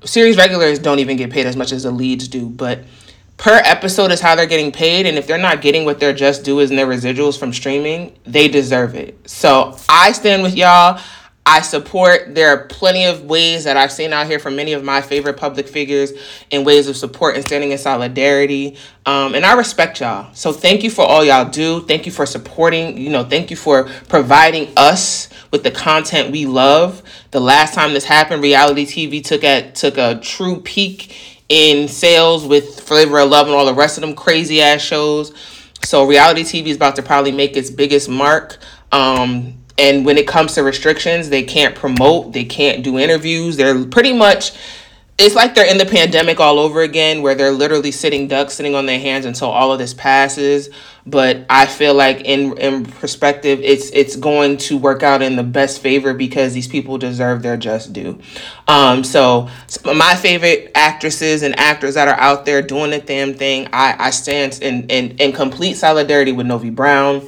series 0.03 0.37
regulars 0.37 0.79
don't 0.81 0.99
even 0.99 1.17
get 1.17 1.31
paid 1.31 1.47
as 1.47 1.57
much 1.57 1.71
as 1.71 1.85
the 1.85 1.91
leads 1.91 2.27
do. 2.27 2.49
But 2.49 2.81
per 3.37 3.61
episode 3.65 4.11
is 4.11 4.21
how 4.21 4.35
they're 4.35 4.47
getting 4.47 4.73
paid. 4.73 5.07
And 5.07 5.17
if 5.17 5.29
they're 5.29 5.39
not 5.39 5.63
getting 5.63 5.85
what 5.85 6.01
their 6.01 6.13
just 6.13 6.45
due 6.45 6.59
is 6.59 6.71
in 6.71 6.77
their 6.77 6.87
residuals 6.87 7.39
from 7.39 7.53
streaming 7.53 8.19
they 8.25 8.49
deserve 8.49 8.97
it. 8.97 9.31
So 9.31 9.79
i 9.89 10.11
stand 10.11 10.43
with 10.43 10.57
y'all 10.57 11.01
I 11.47 11.61
support. 11.61 12.35
There 12.35 12.49
are 12.49 12.67
plenty 12.69 13.05
of 13.05 13.25
ways 13.25 13.65
that 13.65 13.77
I've 13.77 13.93
seen 13.93 14.15
out 14.15 14.27
here 14.27 14.39
from 14.39 14.57
many 14.57 14.73
of 14.73 14.83
my 14.83 15.03
favorite 15.03 15.37
public 15.37 15.69
figures 15.69 16.13
in 16.51 16.65
ways 16.65 16.89
of 16.89 16.97
support 16.97 17.37
and 17.37 17.45
standing 17.45 17.71
in 17.71 17.77
solidarity. 17.77 18.79
Um, 19.05 19.35
and 19.35 19.45
I 19.45 19.53
respect 19.53 20.01
y'all. 20.01 20.33
So 20.33 20.53
thank 20.53 20.83
you 20.83 20.91
for 20.91 21.05
all 21.05 21.23
y'all 21.23 21.49
do. 21.49 21.83
Thank 21.83 22.07
you 22.07 22.13
for 22.13 22.25
supporting. 22.25 22.97
You 22.97 23.11
know, 23.11 23.25
thank 23.25 23.51
you 23.51 23.57
for 23.57 23.85
providing 24.09 24.73
us 24.79 25.29
with 25.51 25.65
the 25.65 25.71
content 25.71 26.33
we 26.33 26.47
love. 26.47 27.03
The 27.31 27.41
last 27.41 27.75
time 27.75 27.93
this 27.93 28.05
happened, 28.05 28.43
reality 28.43 28.87
TV 28.87 29.23
took 29.23 29.45
at 29.45 29.75
took 29.75 29.99
a 29.99 30.19
true 30.21 30.61
peak 30.63 31.15
in 31.51 31.89
sales 31.89 32.47
with 32.47 32.81
Flavor 32.81 33.19
of 33.19 33.29
Love 33.29 33.49
and 33.49 33.55
all 33.55 33.67
the 33.67 33.75
rest 33.75 33.99
of 33.99 34.01
them 34.01 34.15
crazy 34.15 34.63
ass 34.63 34.81
shows. 34.81 35.35
So 35.85 36.07
reality 36.07 36.43
TV 36.43 36.69
is 36.69 36.77
about 36.77 36.97
to 36.97 37.03
probably 37.03 37.33
make 37.33 37.55
its 37.55 37.69
biggest 37.69 38.09
mark. 38.09 38.57
Um, 38.91 39.59
and 39.79 40.05
when 40.05 40.19
it 40.19 40.29
comes 40.29 40.55
to 40.55 40.63
restrictions, 40.63 41.29
they 41.29 41.43
can't 41.43 41.75
promote, 41.75 42.33
they 42.33 42.45
can't 42.45 42.85
do 42.85 42.99
interviews. 42.99 43.57
They're 43.57 43.85
pretty 43.85 44.13
much 44.13 44.53
it's 45.17 45.37
like 45.37 45.55
they're 45.55 45.71
in 45.71 45.79
the 45.79 45.87
pandemic 45.87 46.41
all 46.41 46.59
over 46.59 46.83
again 46.83 47.23
where 47.23 47.37
they're 47.37 47.53
literally 47.53 47.93
sitting 47.93 48.27
ducks 48.27 48.55
sitting 48.55 48.75
on 48.75 48.87
their 48.87 48.99
hands 48.99 49.25
until 49.25 49.49
all 49.49 49.73
of 49.73 49.79
this 49.79 49.95
passes 49.95 50.71
but 51.07 51.47
i 51.49 51.67
feel 51.67 51.95
like 51.95 52.23
in 52.23 52.57
in 52.59 52.85
perspective 52.85 53.61
it's 53.63 53.91
it's 53.91 54.17
going 54.17 54.57
to 54.57 54.77
work 54.77 55.05
out 55.05 55.23
in 55.23 55.37
the 55.37 55.43
best 55.43 55.81
favor 55.81 56.15
because 56.15 56.53
these 56.53 56.67
people 56.67 56.99
deserve 56.99 57.43
their 57.43 57.57
just 57.57 57.93
due 57.93 58.19
um 58.67 59.05
so 59.05 59.49
my 59.95 60.17
favorite 60.17 60.73
actresses 60.75 61.43
and 61.43 61.57
actors 61.61 61.95
that 61.95 62.09
are 62.09 62.19
out 62.19 62.45
there 62.45 62.61
doing 62.61 62.91
the 62.91 62.99
damn 62.99 63.35
thing 63.35 63.69
i 63.73 63.95
i 64.07 64.11
stand 64.11 64.59
in 64.63 64.89
in, 64.89 65.17
in 65.19 65.33
complete 65.33 65.75
solidarity 65.75 66.33
with 66.33 66.47
novi 66.47 66.71
brown 66.71 67.21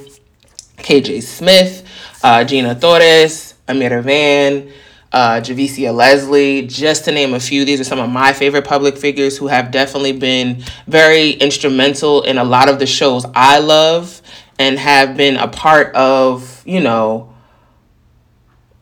kj 0.79 1.23
smith 1.23 1.86
uh, 2.23 2.43
Gina 2.43 2.75
Torres, 2.75 3.55
Amirah 3.67 4.03
Vann, 4.03 4.71
uh, 5.11 5.39
Javicia 5.41 5.93
Leslie, 5.93 6.67
just 6.67 7.05
to 7.05 7.11
name 7.11 7.33
a 7.33 7.39
few. 7.39 7.65
These 7.65 7.79
are 7.79 7.85
some 7.85 7.99
of 7.99 8.09
my 8.09 8.33
favorite 8.33 8.65
public 8.65 8.97
figures 8.97 9.37
who 9.37 9.47
have 9.47 9.71
definitely 9.71 10.13
been 10.13 10.63
very 10.87 11.31
instrumental 11.31 12.23
in 12.23 12.37
a 12.37 12.43
lot 12.43 12.69
of 12.69 12.79
the 12.79 12.85
shows 12.85 13.25
I 13.33 13.59
love 13.59 14.21
and 14.59 14.77
have 14.77 15.15
been 15.15 15.37
a 15.37 15.47
part 15.47 15.95
of, 15.95 16.63
you 16.65 16.81
know, 16.81 17.33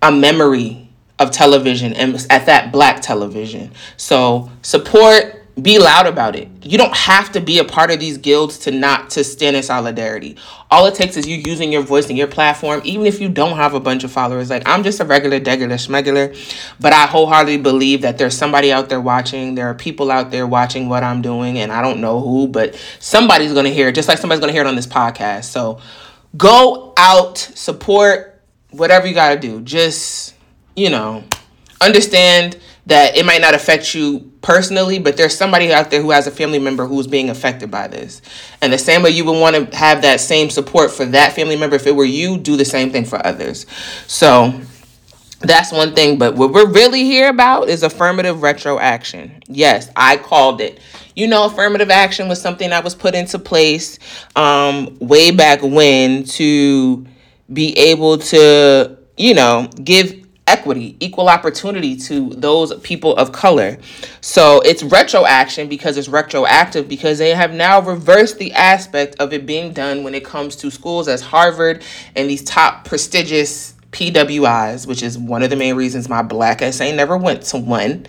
a 0.02 0.12
memory 0.12 0.90
of 1.20 1.31
television 1.31 1.94
and 1.94 2.16
at 2.30 2.46
that 2.48 2.72
black 2.72 3.02
television. 3.02 3.72
So 3.98 4.50
support 4.62 5.44
be 5.62 5.80
loud 5.80 6.06
about 6.06 6.36
it. 6.36 6.50
You 6.63 6.78
don't 6.78 6.96
have 6.96 7.31
to 7.31 7.40
be 7.40 7.60
a 7.60 7.63
part 7.63 7.90
of 7.90 8.00
these 8.00 8.18
guilds 8.18 8.57
to 8.60 8.72
not 8.72 9.12
to 9.12 9.24
stand 9.24 9.56
in 9.56 9.63
solidarity. 9.63 10.36
All 10.69 10.86
it 10.86 10.96
takes 10.96 11.16
is 11.16 11.25
you 11.25 11.42
using 11.46 11.72
your 11.72 11.81
voice 11.81 12.09
and 12.09 12.18
your 12.18 12.28
platform, 12.28 12.81
even 12.83 13.06
if 13.06 13.21
you 13.21 13.30
don't 13.30 13.56
have 13.56 13.74
a 13.74 13.80
bunch 13.80 14.04
of 14.04 14.12
followers. 14.12 14.50
Like 14.50 14.64
I'm 14.66 14.83
just 14.83 15.00
a 15.00 15.06
regular, 15.06 15.40
degular, 15.40 15.76
schmegular, 15.76 16.35
but 16.80 16.92
I 16.92 17.06
wholeheartedly 17.06 17.59
believe 17.59 18.02
that 18.02 18.18
there's 18.18 18.38
somebody 18.38 18.74
out 18.74 18.90
there 18.90 19.00
watching. 19.00 19.56
There 19.56 19.69
are 19.69 19.74
people 19.74 20.12
out 20.12 20.30
there 20.30 20.45
watching 20.45 20.90
what 20.90 21.04
I'm 21.04 21.21
doing, 21.21 21.57
and 21.57 21.71
I 21.71 21.81
don't 21.81 22.02
know 22.02 22.19
who, 22.19 22.50
but 22.50 22.76
somebody's 23.00 23.54
gonna 23.54 23.69
hear 23.69 23.88
it, 23.88 23.95
just 23.95 24.09
like 24.09 24.18
somebody's 24.18 24.42
gonna 24.42 24.52
hear 24.52 24.62
it 24.62 24.68
on 24.68 24.76
this 24.76 24.88
podcast. 24.88 25.45
So 25.45 25.80
go 26.35 26.94
out, 26.97 27.38
support 27.38 28.42
whatever 28.71 29.07
you 29.07 29.14
gotta 29.14 29.40
do. 29.40 29.62
Just 29.62 30.35
you 30.76 30.90
know, 30.90 31.24
understand 31.80 32.57
that 32.88 33.18
it 33.18 33.26
might 33.26 33.42
not 33.42 33.56
affect 33.56 33.95
you 33.95 34.31
personally, 34.45 34.99
but 34.99 35.18
there's 35.18 35.35
somebody 35.35 35.73
out 35.73 35.90
there 35.90 36.04
who 36.04 36.11
has 36.11 36.28
a 36.28 36.31
family 36.31 36.59
member 36.59 36.85
who's 36.85 37.07
being 37.07 37.31
affected 37.31 37.71
by 37.71 37.87
this. 37.87 38.21
And 38.61 38.71
the 38.71 38.78
same 38.78 39.02
way 39.02 39.09
you 39.09 39.25
would 39.25 39.40
want 39.40 39.56
to 39.71 39.75
have 39.75 40.04
that 40.04 40.19
same 40.19 40.52
support 40.52 40.92
for 40.92 41.04
that 41.04 41.33
family 41.33 41.57
member, 41.57 41.75
if 41.75 41.87
it 41.87 41.95
were 41.95 42.06
you, 42.06 42.37
do 42.37 42.56
the 42.56 42.64
same 42.64 42.92
thing 42.92 43.06
for 43.06 43.25
others. 43.25 43.66
So 44.06 44.54
that's 45.40 45.71
one 45.71 45.95
thing. 45.95 46.19
But 46.19 46.35
what 46.35 46.54
we're 46.54 46.69
really 46.69 47.06
here 47.06 47.28
about 47.30 47.69
is 47.69 47.81
affirmative 47.81 48.44
retroaction. 48.44 49.42
Yes, 49.47 49.90
I 49.95 50.18
called 50.18 50.61
it. 50.61 50.80
You 51.16 51.25
know, 51.25 51.47
affirmative 51.47 51.90
action 51.90 52.28
was 52.28 52.40
something 52.40 52.69
that 52.69 52.83
was 52.83 52.94
put 52.94 53.16
into 53.16 53.40
place 53.40 53.97
um, 54.35 54.95
way 54.99 55.31
back 55.31 55.64
when 55.64 56.23
to 56.23 57.04
be 57.52 57.75
able 57.80 58.19
to, 58.19 58.95
you 59.18 59.33
know, 59.33 59.69
give 59.83 60.25
equity, 60.56 60.95
equal 61.00 61.28
opportunity 61.28 61.97
to 61.97 62.30
those 62.30 62.74
people 62.80 63.16
of 63.18 63.31
color. 63.31 63.78
So 64.21 64.62
it's 64.62 64.83
retroaction 64.83 65.68
because 65.68 65.97
it's 65.97 66.07
retroactive 66.07 66.88
because 66.88 67.18
they 67.18 67.31
have 67.31 67.54
now 67.54 67.81
reversed 67.81 68.38
the 68.38 68.54
aspect 68.54 69.18
of 69.19 69.33
it 69.33 69.45
being 69.45 69.74
done 69.74 70.04
when 70.04 70.16
it 70.16 70.24
comes 70.24 70.56
to 70.57 70.71
schools 70.71 71.07
as 71.09 71.21
Harvard 71.21 71.83
and 72.16 72.30
these 72.30 72.44
top 72.44 72.85
prestigious 72.85 73.74
PWIs, 73.92 74.88
which 74.88 75.04
is 75.04 75.18
one 75.18 75.44
of 75.44 75.50
the 75.50 75.56
main 75.56 75.76
reasons 75.76 76.09
my 76.09 76.21
black 76.21 76.62
essay 76.62 76.95
never 76.95 77.18
went 77.18 77.44
to 77.44 77.57
one. 77.57 78.06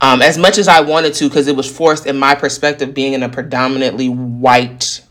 Um, 0.00 0.22
as 0.22 0.38
much 0.38 0.58
as 0.58 0.68
I 0.68 0.80
wanted 0.80 1.14
to, 1.14 1.28
because 1.28 1.46
it 1.46 1.56
was 1.56 1.70
forced 1.70 2.06
in 2.06 2.18
my 2.18 2.34
perspective, 2.34 2.94
being 2.94 3.12
in 3.12 3.22
a 3.22 3.28
predominantly 3.28 4.08
white 4.08 5.02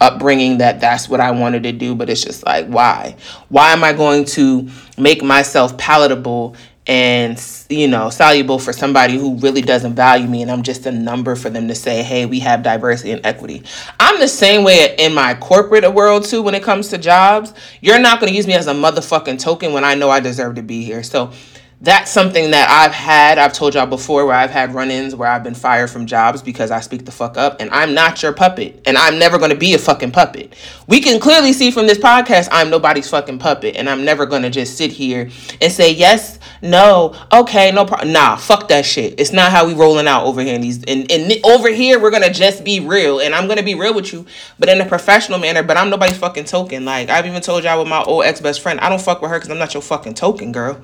upbringing 0.00 0.58
that 0.58 0.80
that's 0.80 1.08
what 1.08 1.20
I 1.20 1.30
wanted 1.30 1.62
to 1.64 1.72
do, 1.72 1.94
but 1.94 2.08
it's 2.08 2.22
just 2.22 2.44
like, 2.46 2.66
why? 2.66 3.16
Why 3.48 3.72
am 3.72 3.84
I 3.84 3.92
going 3.92 4.24
to 4.26 4.68
make 4.96 5.22
myself 5.22 5.76
palatable 5.76 6.56
and 6.86 7.40
you 7.68 7.86
know 7.86 8.08
soluble 8.08 8.58
for 8.58 8.72
somebody 8.72 9.16
who 9.16 9.36
really 9.36 9.60
doesn't 9.60 9.94
value 9.94 10.26
me 10.26 10.40
and 10.40 10.50
i'm 10.50 10.62
just 10.62 10.86
a 10.86 10.90
number 10.90 11.36
for 11.36 11.50
them 11.50 11.68
to 11.68 11.74
say 11.74 12.02
hey 12.02 12.24
we 12.24 12.40
have 12.40 12.62
diversity 12.62 13.12
and 13.12 13.24
equity. 13.24 13.62
I'm 14.00 14.18
the 14.18 14.26
same 14.26 14.64
way 14.64 14.96
in 14.98 15.14
my 15.14 15.34
corporate 15.34 15.92
world 15.92 16.24
too 16.24 16.42
when 16.42 16.54
it 16.54 16.62
comes 16.62 16.88
to 16.88 16.98
jobs. 16.98 17.52
You're 17.80 18.00
not 18.00 18.18
going 18.18 18.32
to 18.32 18.36
use 18.36 18.46
me 18.46 18.54
as 18.54 18.66
a 18.66 18.72
motherfucking 18.72 19.38
token 19.38 19.72
when 19.72 19.84
i 19.84 19.94
know 19.94 20.10
i 20.10 20.20
deserve 20.20 20.54
to 20.56 20.62
be 20.62 20.82
here. 20.82 21.02
So 21.02 21.32
that's 21.82 22.10
something 22.10 22.50
that 22.50 22.68
I've 22.68 22.92
had. 22.92 23.38
I've 23.38 23.54
told 23.54 23.74
y'all 23.74 23.86
before 23.86 24.26
where 24.26 24.34
I've 24.34 24.50
had 24.50 24.74
run 24.74 24.90
ins 24.90 25.14
where 25.14 25.28
I've 25.30 25.42
been 25.42 25.54
fired 25.54 25.88
from 25.88 26.04
jobs 26.04 26.42
because 26.42 26.70
I 26.70 26.80
speak 26.80 27.06
the 27.06 27.10
fuck 27.10 27.38
up. 27.38 27.58
And 27.58 27.70
I'm 27.70 27.94
not 27.94 28.22
your 28.22 28.34
puppet. 28.34 28.82
And 28.84 28.98
I'm 28.98 29.18
never 29.18 29.38
going 29.38 29.50
to 29.50 29.56
be 29.56 29.72
a 29.72 29.78
fucking 29.78 30.10
puppet. 30.12 30.54
We 30.88 31.00
can 31.00 31.18
clearly 31.18 31.54
see 31.54 31.70
from 31.70 31.86
this 31.86 31.96
podcast, 31.96 32.50
I'm 32.52 32.68
nobody's 32.68 33.08
fucking 33.08 33.38
puppet. 33.38 33.76
And 33.76 33.88
I'm 33.88 34.04
never 34.04 34.26
going 34.26 34.42
to 34.42 34.50
just 34.50 34.76
sit 34.76 34.92
here 34.92 35.30
and 35.62 35.72
say, 35.72 35.90
yes, 35.90 36.38
no, 36.60 37.16
okay, 37.32 37.72
no 37.72 37.86
problem. 37.86 38.12
Nah, 38.12 38.36
fuck 38.36 38.68
that 38.68 38.84
shit. 38.84 39.18
It's 39.18 39.32
not 39.32 39.50
how 39.50 39.66
we 39.66 39.72
rolling 39.72 40.06
out 40.06 40.26
over 40.26 40.42
here 40.42 40.58
these. 40.58 40.84
And, 40.84 41.10
and 41.10 41.32
over 41.46 41.70
here, 41.70 41.98
we're 41.98 42.10
going 42.10 42.24
to 42.24 42.32
just 42.32 42.62
be 42.62 42.80
real. 42.80 43.20
And 43.20 43.34
I'm 43.34 43.46
going 43.46 43.56
to 43.56 43.64
be 43.64 43.74
real 43.74 43.94
with 43.94 44.12
you, 44.12 44.26
but 44.58 44.68
in 44.68 44.82
a 44.82 44.86
professional 44.86 45.38
manner. 45.38 45.62
But 45.62 45.78
I'm 45.78 45.88
nobody's 45.88 46.18
fucking 46.18 46.44
token. 46.44 46.84
Like, 46.84 47.08
I've 47.08 47.24
even 47.24 47.40
told 47.40 47.64
y'all 47.64 47.78
with 47.78 47.88
my 47.88 48.02
old 48.02 48.24
ex 48.24 48.38
best 48.38 48.60
friend, 48.60 48.78
I 48.80 48.90
don't 48.90 49.00
fuck 49.00 49.22
with 49.22 49.30
her 49.30 49.38
because 49.38 49.50
I'm 49.50 49.58
not 49.58 49.72
your 49.72 49.82
fucking 49.82 50.12
token, 50.12 50.52
girl. 50.52 50.78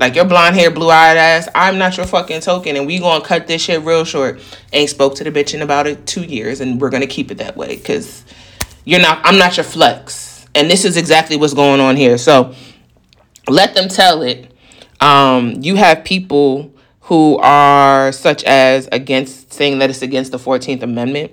Like 0.00 0.14
your 0.14 0.24
blonde 0.24 0.56
hair, 0.56 0.70
blue 0.70 0.88
eyed 0.88 1.18
ass, 1.18 1.46
I'm 1.54 1.76
not 1.76 1.98
your 1.98 2.06
fucking 2.06 2.40
token, 2.40 2.74
and 2.74 2.86
we 2.86 2.98
gonna 2.98 3.22
cut 3.22 3.46
this 3.46 3.60
shit 3.60 3.82
real 3.82 4.06
short. 4.06 4.40
Ain't 4.72 4.88
spoke 4.88 5.14
to 5.16 5.24
the 5.24 5.30
bitch 5.30 5.52
in 5.52 5.60
about 5.60 5.86
it 5.86 6.06
two 6.06 6.22
years, 6.22 6.62
and 6.62 6.80
we're 6.80 6.88
gonna 6.88 7.06
keep 7.06 7.30
it 7.30 7.36
that 7.36 7.54
way, 7.54 7.76
cause 7.76 8.24
you're 8.86 9.00
not. 9.00 9.20
I'm 9.24 9.36
not 9.36 9.58
your 9.58 9.64
flex, 9.64 10.46
and 10.54 10.70
this 10.70 10.86
is 10.86 10.96
exactly 10.96 11.36
what's 11.36 11.52
going 11.52 11.80
on 11.80 11.96
here. 11.96 12.16
So 12.16 12.54
let 13.46 13.74
them 13.74 13.90
tell 13.90 14.22
it. 14.22 14.50
Um, 15.02 15.56
you 15.60 15.76
have 15.76 16.02
people 16.02 16.72
who 17.00 17.36
are 17.36 18.10
such 18.10 18.42
as 18.44 18.88
against 18.92 19.52
saying 19.52 19.80
that 19.80 19.90
it's 19.90 20.00
against 20.00 20.32
the 20.32 20.38
14th 20.38 20.82
Amendment. 20.82 21.32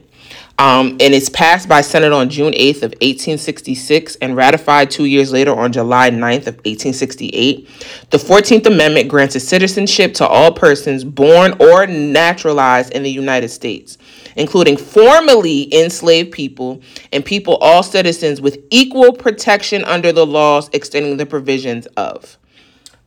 Um, 0.60 0.98
and 1.00 1.14
it's 1.14 1.30
passed 1.30 1.70
by 1.70 1.82
Senate 1.82 2.12
on 2.12 2.30
June 2.30 2.54
8th 2.54 2.78
of 2.78 2.92
1866 2.94 4.16
and 4.18 4.36
ratified 4.36 4.90
two 4.90 5.06
years 5.06 5.32
later 5.32 5.54
on 5.54 5.72
July 5.72 6.10
9th 6.10 6.48
of 6.48 6.56
1868. 6.66 7.68
The 8.10 8.18
14th 8.18 8.66
Amendment 8.66 9.08
granted 9.08 9.42
citizenship 9.42 10.16
to 10.16 10.28
all 10.28 10.52
persons 10.52 11.04
born 11.04 11.54
or 11.60 11.86
naturalized 11.86 12.92
in 12.94 13.04
the 13.04 13.12
United 13.12 13.50
States, 13.50 14.00
including 14.36 14.78
formerly 14.78 15.72
enslaved 15.76 16.32
people 16.32 16.82
and 17.14 17.24
people, 17.24 17.58
all 17.58 17.84
citizens 17.84 18.42
with 18.42 18.58
equal 18.72 19.14
protection 19.14 19.84
under 19.86 20.12
the 20.12 20.26
laws 20.26 20.72
extending 20.74 21.18
the 21.18 21.26
provisions 21.28 21.86
of 21.98 22.36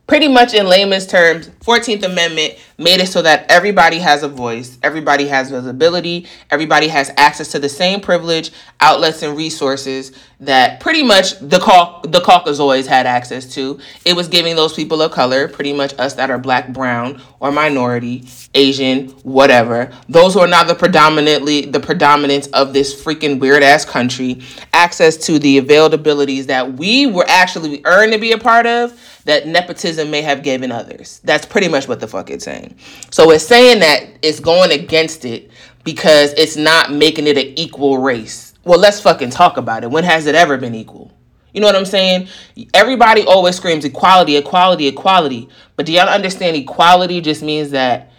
pretty 0.07 0.27
much 0.27 0.53
in 0.53 0.67
layman's 0.67 1.07
terms 1.07 1.49
14th 1.61 2.01
amendment 2.03 2.55
made 2.79 2.99
it 2.99 3.07
so 3.07 3.21
that 3.21 3.45
everybody 3.49 3.99
has 3.99 4.23
a 4.23 4.27
voice 4.27 4.79
everybody 4.81 5.27
has 5.27 5.51
visibility 5.51 6.27
everybody 6.49 6.87
has 6.87 7.11
access 7.17 7.51
to 7.51 7.59
the 7.59 7.69
same 7.69 8.01
privilege 8.01 8.51
outlets 8.79 9.21
and 9.21 9.37
resources 9.37 10.11
that 10.39 10.79
pretty 10.79 11.03
much 11.03 11.37
the 11.39 11.59
cau- 11.59 12.01
the 12.01 12.19
caucasoids 12.19 12.87
had 12.87 13.05
access 13.05 13.45
to 13.53 13.79
it 14.05 14.15
was 14.15 14.27
giving 14.27 14.55
those 14.55 14.73
people 14.73 15.03
of 15.03 15.11
color 15.11 15.47
pretty 15.47 15.71
much 15.71 15.93
us 15.99 16.15
that 16.15 16.31
are 16.31 16.39
black 16.39 16.73
brown 16.73 17.21
or 17.39 17.51
minority 17.51 18.27
asian 18.55 19.09
whatever 19.21 19.91
those 20.09 20.33
who 20.33 20.39
are 20.39 20.47
not 20.47 20.67
the 20.67 20.73
predominantly 20.73 21.61
the 21.61 21.79
predominance 21.79 22.47
of 22.47 22.73
this 22.73 23.03
freaking 23.03 23.39
weird 23.39 23.61
ass 23.61 23.85
country 23.85 24.41
access 24.73 25.15
to 25.15 25.37
the 25.37 25.61
availabilities 25.61 26.45
that 26.45 26.73
we 26.73 27.05
were 27.05 27.25
actually 27.27 27.81
earned 27.85 28.11
to 28.11 28.17
be 28.17 28.31
a 28.31 28.37
part 28.37 28.65
of 28.65 28.99
that 29.25 29.47
nepotism 29.47 30.09
may 30.09 30.21
have 30.21 30.43
given 30.43 30.71
others. 30.71 31.19
That's 31.23 31.45
pretty 31.51 31.67
much 31.67 31.87
what 31.87 31.99
the 31.99 32.07
fuck 32.07 32.31
it's 32.31 32.45
saying. 32.45 32.75
So 33.11 33.29
it's 33.29 33.45
saying 33.45 33.79
that 33.79 34.05
it's 34.21 34.39
going 34.39 34.71
against 34.71 35.25
it 35.25 35.51
because 35.83 36.33
it's 36.33 36.55
not 36.55 36.91
making 36.91 37.27
it 37.27 37.37
an 37.37 37.53
equal 37.59 37.99
race. 37.99 38.55
Well, 38.63 38.79
let's 38.79 39.01
fucking 39.01 39.31
talk 39.31 39.57
about 39.57 39.83
it. 39.83 39.91
When 39.91 40.05
has 40.05 40.25
it 40.25 40.33
ever 40.33 40.57
been 40.57 40.73
equal? 40.73 41.11
You 41.53 41.59
know 41.59 41.67
what 41.67 41.75
I'm 41.75 41.85
saying? 41.85 42.29
Everybody 42.73 43.23
always 43.23 43.57
screams 43.57 43.83
equality, 43.83 44.37
equality, 44.37 44.87
equality. 44.87 45.49
But 45.75 45.85
do 45.85 45.91
y'all 45.91 46.07
understand 46.07 46.55
equality 46.55 47.19
just 47.19 47.43
means 47.43 47.71
that 47.71 48.11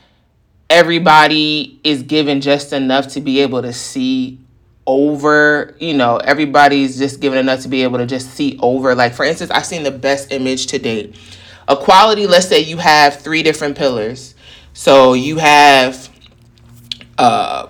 everybody 0.68 1.80
is 1.82 2.02
given 2.02 2.42
just 2.42 2.74
enough 2.74 3.08
to 3.08 3.22
be 3.22 3.40
able 3.40 3.62
to 3.62 3.72
see 3.72 4.38
over 4.86 5.76
you 5.78 5.94
know 5.94 6.16
everybody's 6.16 6.98
just 6.98 7.20
given 7.20 7.38
enough 7.38 7.60
to 7.60 7.68
be 7.68 7.84
able 7.84 7.98
to 7.98 8.06
just 8.06 8.30
see 8.30 8.58
over 8.60 8.96
like 8.96 9.14
for 9.14 9.24
instance 9.24 9.48
i've 9.52 9.64
seen 9.64 9.84
the 9.84 9.92
best 9.92 10.32
image 10.32 10.66
to 10.66 10.76
date 10.76 11.14
equality 11.68 12.26
let's 12.26 12.48
say 12.48 12.60
you 12.60 12.76
have 12.76 13.20
three 13.20 13.42
different 13.42 13.76
pillars 13.76 14.34
so 14.72 15.12
you 15.12 15.36
have 15.36 16.08
uh 17.18 17.68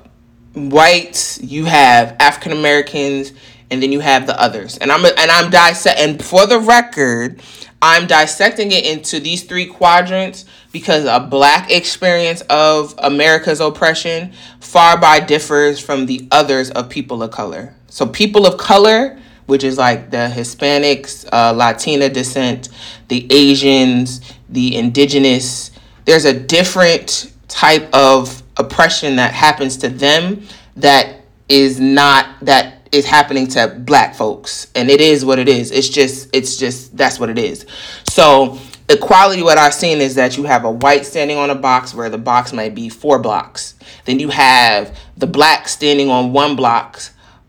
whites 0.55 1.41
you 1.43 1.65
have 1.65 2.17
african 2.21 2.53
americans 2.53 3.33
and 3.71 3.83
then 3.83 3.93
you 3.93 4.01
have 4.01 4.27
the 4.27 4.41
others 4.41 4.79
and 4.79 4.93
i'm 4.93 5.05
and 5.05 5.31
i'm 5.31 5.51
dissect 5.51 5.99
and 5.99 6.23
for 6.23 6.47
the 6.47 6.59
record 6.59 7.43
i'm 7.81 8.07
dissecting 8.07 8.71
it 8.73 8.85
into 8.85 9.19
these 9.19 9.45
three 9.45 9.67
quadrants 9.67 10.45
because 10.73 11.05
a 11.05 11.21
black 11.21 11.71
experience 11.71 12.41
of 12.49 12.95
America's 12.99 13.61
oppression 13.61 14.33
far 14.59 14.99
by 14.99 15.21
differs 15.21 15.79
from 15.79 16.07
the 16.07 16.27
others 16.33 16.71
of 16.71 16.89
people 16.89 17.23
of 17.23 17.31
color. 17.31 17.75
So, 17.89 18.07
people 18.07 18.47
of 18.47 18.59
color, 18.59 19.21
which 19.53 19.65
is 19.65 19.77
like 19.77 20.11
the 20.11 20.33
Hispanics, 20.35 21.29
uh, 21.31 21.53
Latina 21.53 22.09
descent, 22.09 22.71
the 23.09 23.31
Asians, 23.31 24.33
the 24.49 24.77
indigenous, 24.77 25.73
there's 26.07 26.25
a 26.25 26.33
different 26.33 27.31
type 27.49 27.87
of 27.93 28.43
oppression 28.57 29.17
that 29.17 29.35
happens 29.35 29.77
to 29.77 29.91
them 29.91 30.43
that 30.77 31.17
is 31.51 31.79
not 31.79 32.27
that 32.41 32.89
is 32.93 33.05
happening 33.05 33.47
to 33.49 33.69
black 33.81 34.15
folks. 34.15 34.69
And 34.75 34.91
it 34.91 35.03
is 35.03 35.23
what 35.23 35.39
it 35.39 35.51
is. 35.51 35.71
It's 35.71 35.91
just 35.91 36.31
it's 36.33 36.57
just 36.57 36.97
that's 36.97 37.21
what 37.21 37.29
it 37.29 37.39
is. 37.39 37.67
So 38.05 38.59
equality 38.89 39.43
what 39.43 39.59
i've 39.59 39.73
seen 39.73 40.01
is 40.01 40.17
that 40.17 40.37
you 40.37 40.43
have 40.43 40.65
a 40.65 40.71
white 40.71 41.07
standing 41.07 41.39
on 41.39 41.51
a 41.51 41.55
box 41.55 41.95
where 41.95 42.11
the 42.11 42.19
box 42.19 42.55
might 42.55 42.75
be 42.75 42.89
four 42.89 43.19
blocks. 43.19 43.75
Then 44.07 44.19
you 44.19 44.31
have 44.31 44.99
the 45.19 45.27
black 45.27 45.69
standing 45.69 46.09
on 46.09 46.33
one 46.33 46.57
block 46.57 47.03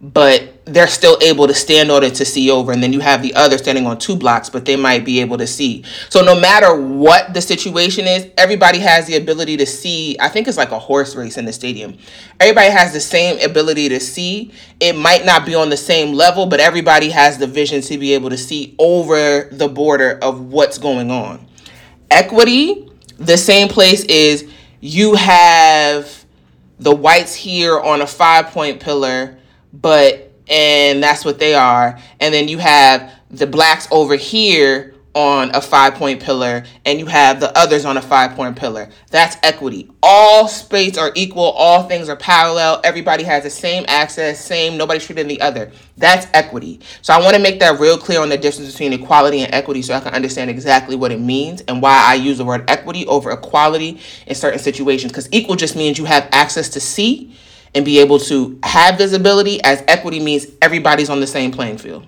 but 0.04 0.66
they're 0.66 0.86
still 0.86 1.18
able 1.22 1.48
to 1.48 1.54
stand 1.54 1.90
on 1.90 2.04
it 2.04 2.14
to 2.16 2.26
see 2.26 2.52
over. 2.52 2.74
And 2.74 2.84
then 2.84 2.92
you 2.92 3.00
have 3.00 3.22
the 3.22 3.34
other 3.36 3.58
standing 3.58 3.88
on 3.88 3.98
two 3.98 4.18
blocks 4.18 4.50
but 4.50 4.66
they 4.66 4.76
might 4.76 5.06
be 5.06 5.22
able 5.22 5.38
to 5.38 5.48
see. 5.48 5.86
So 6.10 6.22
no 6.22 6.38
matter 6.38 6.76
what 6.76 7.34
the 7.34 7.42
situation 7.42 8.06
is 8.06 8.28
everybody 8.38 8.80
has 8.80 9.08
the 9.08 9.16
ability 9.16 9.56
to 9.58 9.66
see. 9.66 10.18
I 10.20 10.28
think 10.28 10.50
it's 10.50 10.58
like 10.58 10.72
a 10.72 10.80
horse 10.80 11.16
race 11.16 11.38
in 11.38 11.46
the 11.46 11.54
stadium. 11.54 11.98
Everybody 12.42 12.70
has 12.70 12.92
the 12.92 13.00
same 13.00 13.40
ability 13.40 13.88
to 13.90 14.00
see. 14.02 14.52
It 14.82 14.98
might 14.98 15.26
not 15.26 15.46
be 15.46 15.56
on 15.56 15.70
the 15.70 15.78
same 15.78 16.14
level 16.14 16.48
but 16.48 16.60
everybody 16.60 17.10
has 17.10 17.38
the 17.38 17.48
vision 17.48 17.80
to 17.84 17.98
be 17.98 18.14
able 18.14 18.30
to 18.30 18.38
see 18.38 18.76
over 18.80 19.48
the 19.54 19.70
border 19.70 20.20
of 20.22 20.52
what's 20.52 20.78
going 20.78 21.12
on. 21.12 21.48
Equity 22.12 22.90
the 23.20 23.38
same 23.38 23.70
place 23.70 24.04
is 24.04 24.50
you 24.82 25.16
have 25.16 26.26
the 26.80 26.94
whites 26.94 27.34
here 27.34 27.80
on 27.80 28.02
a 28.02 28.08
five 28.08 28.48
point 28.48 28.82
pillar 28.82 29.38
but 29.74 30.32
and 30.48 31.01
that's 31.01 31.25
what 31.25 31.39
they 31.39 31.56
are. 31.56 32.00
And 32.20 32.34
then 32.34 32.48
you 32.48 32.58
have 32.60 33.12
the 33.30 33.48
blacks 33.48 33.88
over 33.92 34.15
here 34.15 34.94
on 35.15 35.53
a 35.53 35.62
five 35.62 35.94
point 35.94 36.22
pillar, 36.22 36.63
and 36.86 37.00
you 37.00 37.06
have 37.06 37.39
the 37.39 37.56
others 37.58 37.86
on 37.86 37.98
a 37.98 38.01
five 38.01 38.36
point 38.36 38.56
pillar. 38.56 38.89
That's 39.12 39.38
equity. 39.44 39.89
All 40.01 40.48
space 40.48 40.98
are 40.98 41.12
equal, 41.15 41.44
all 41.44 41.88
things 41.88 42.10
are 42.10 42.15
parallel, 42.15 42.82
everybody 42.84 43.24
has 43.24 43.44
the 43.44 43.50
same 43.50 43.86
access, 43.88 44.44
same, 44.44 44.75
nobody's 44.75 45.06
treating 45.06 45.27
the 45.27 45.39
other. 45.42 45.72
That's 45.98 46.25
equity. 46.34 46.80
So 47.03 47.13
I 47.13 47.20
want 47.20 47.36
to 47.36 47.42
make 47.42 47.60
that 47.60 47.80
real 47.80 47.98
clear 47.98 48.22
on 48.22 48.30
the 48.30 48.38
difference 48.38 48.72
between 48.72 48.92
equality 48.92 49.42
and 49.42 49.53
equity 49.53 49.84
so 49.84 49.94
I 49.94 50.00
can 50.00 50.13
understand 50.15 50.50
exactly 50.50 50.96
what 50.96 51.12
it 51.12 51.20
means 51.20 51.62
and 51.62 51.82
why 51.82 52.03
I 52.06 52.15
use 52.15 52.39
the 52.39 52.46
word 52.46 52.68
equity 52.68 53.06
over 53.06 53.30
equality 53.32 54.01
in 54.25 54.34
certain 54.34 54.60
situations. 54.60 55.12
Because 55.12 55.30
equal 55.32 55.56
just 55.56 55.75
means 55.75 56.00
you 56.00 56.06
have 56.06 56.27
access 56.32 56.70
to 56.70 56.80
see 56.80 57.36
and 57.75 57.84
be 57.84 58.00
able 58.00 58.20
to 58.20 58.60
have 58.63 58.98
visibility 58.98 59.63
as 59.63 59.84
equity 59.88 60.20
means 60.20 60.48
everybody's 60.62 61.10
on 61.10 61.20
the 61.20 61.27
same 61.27 61.51
playing 61.51 61.77
field. 61.77 62.06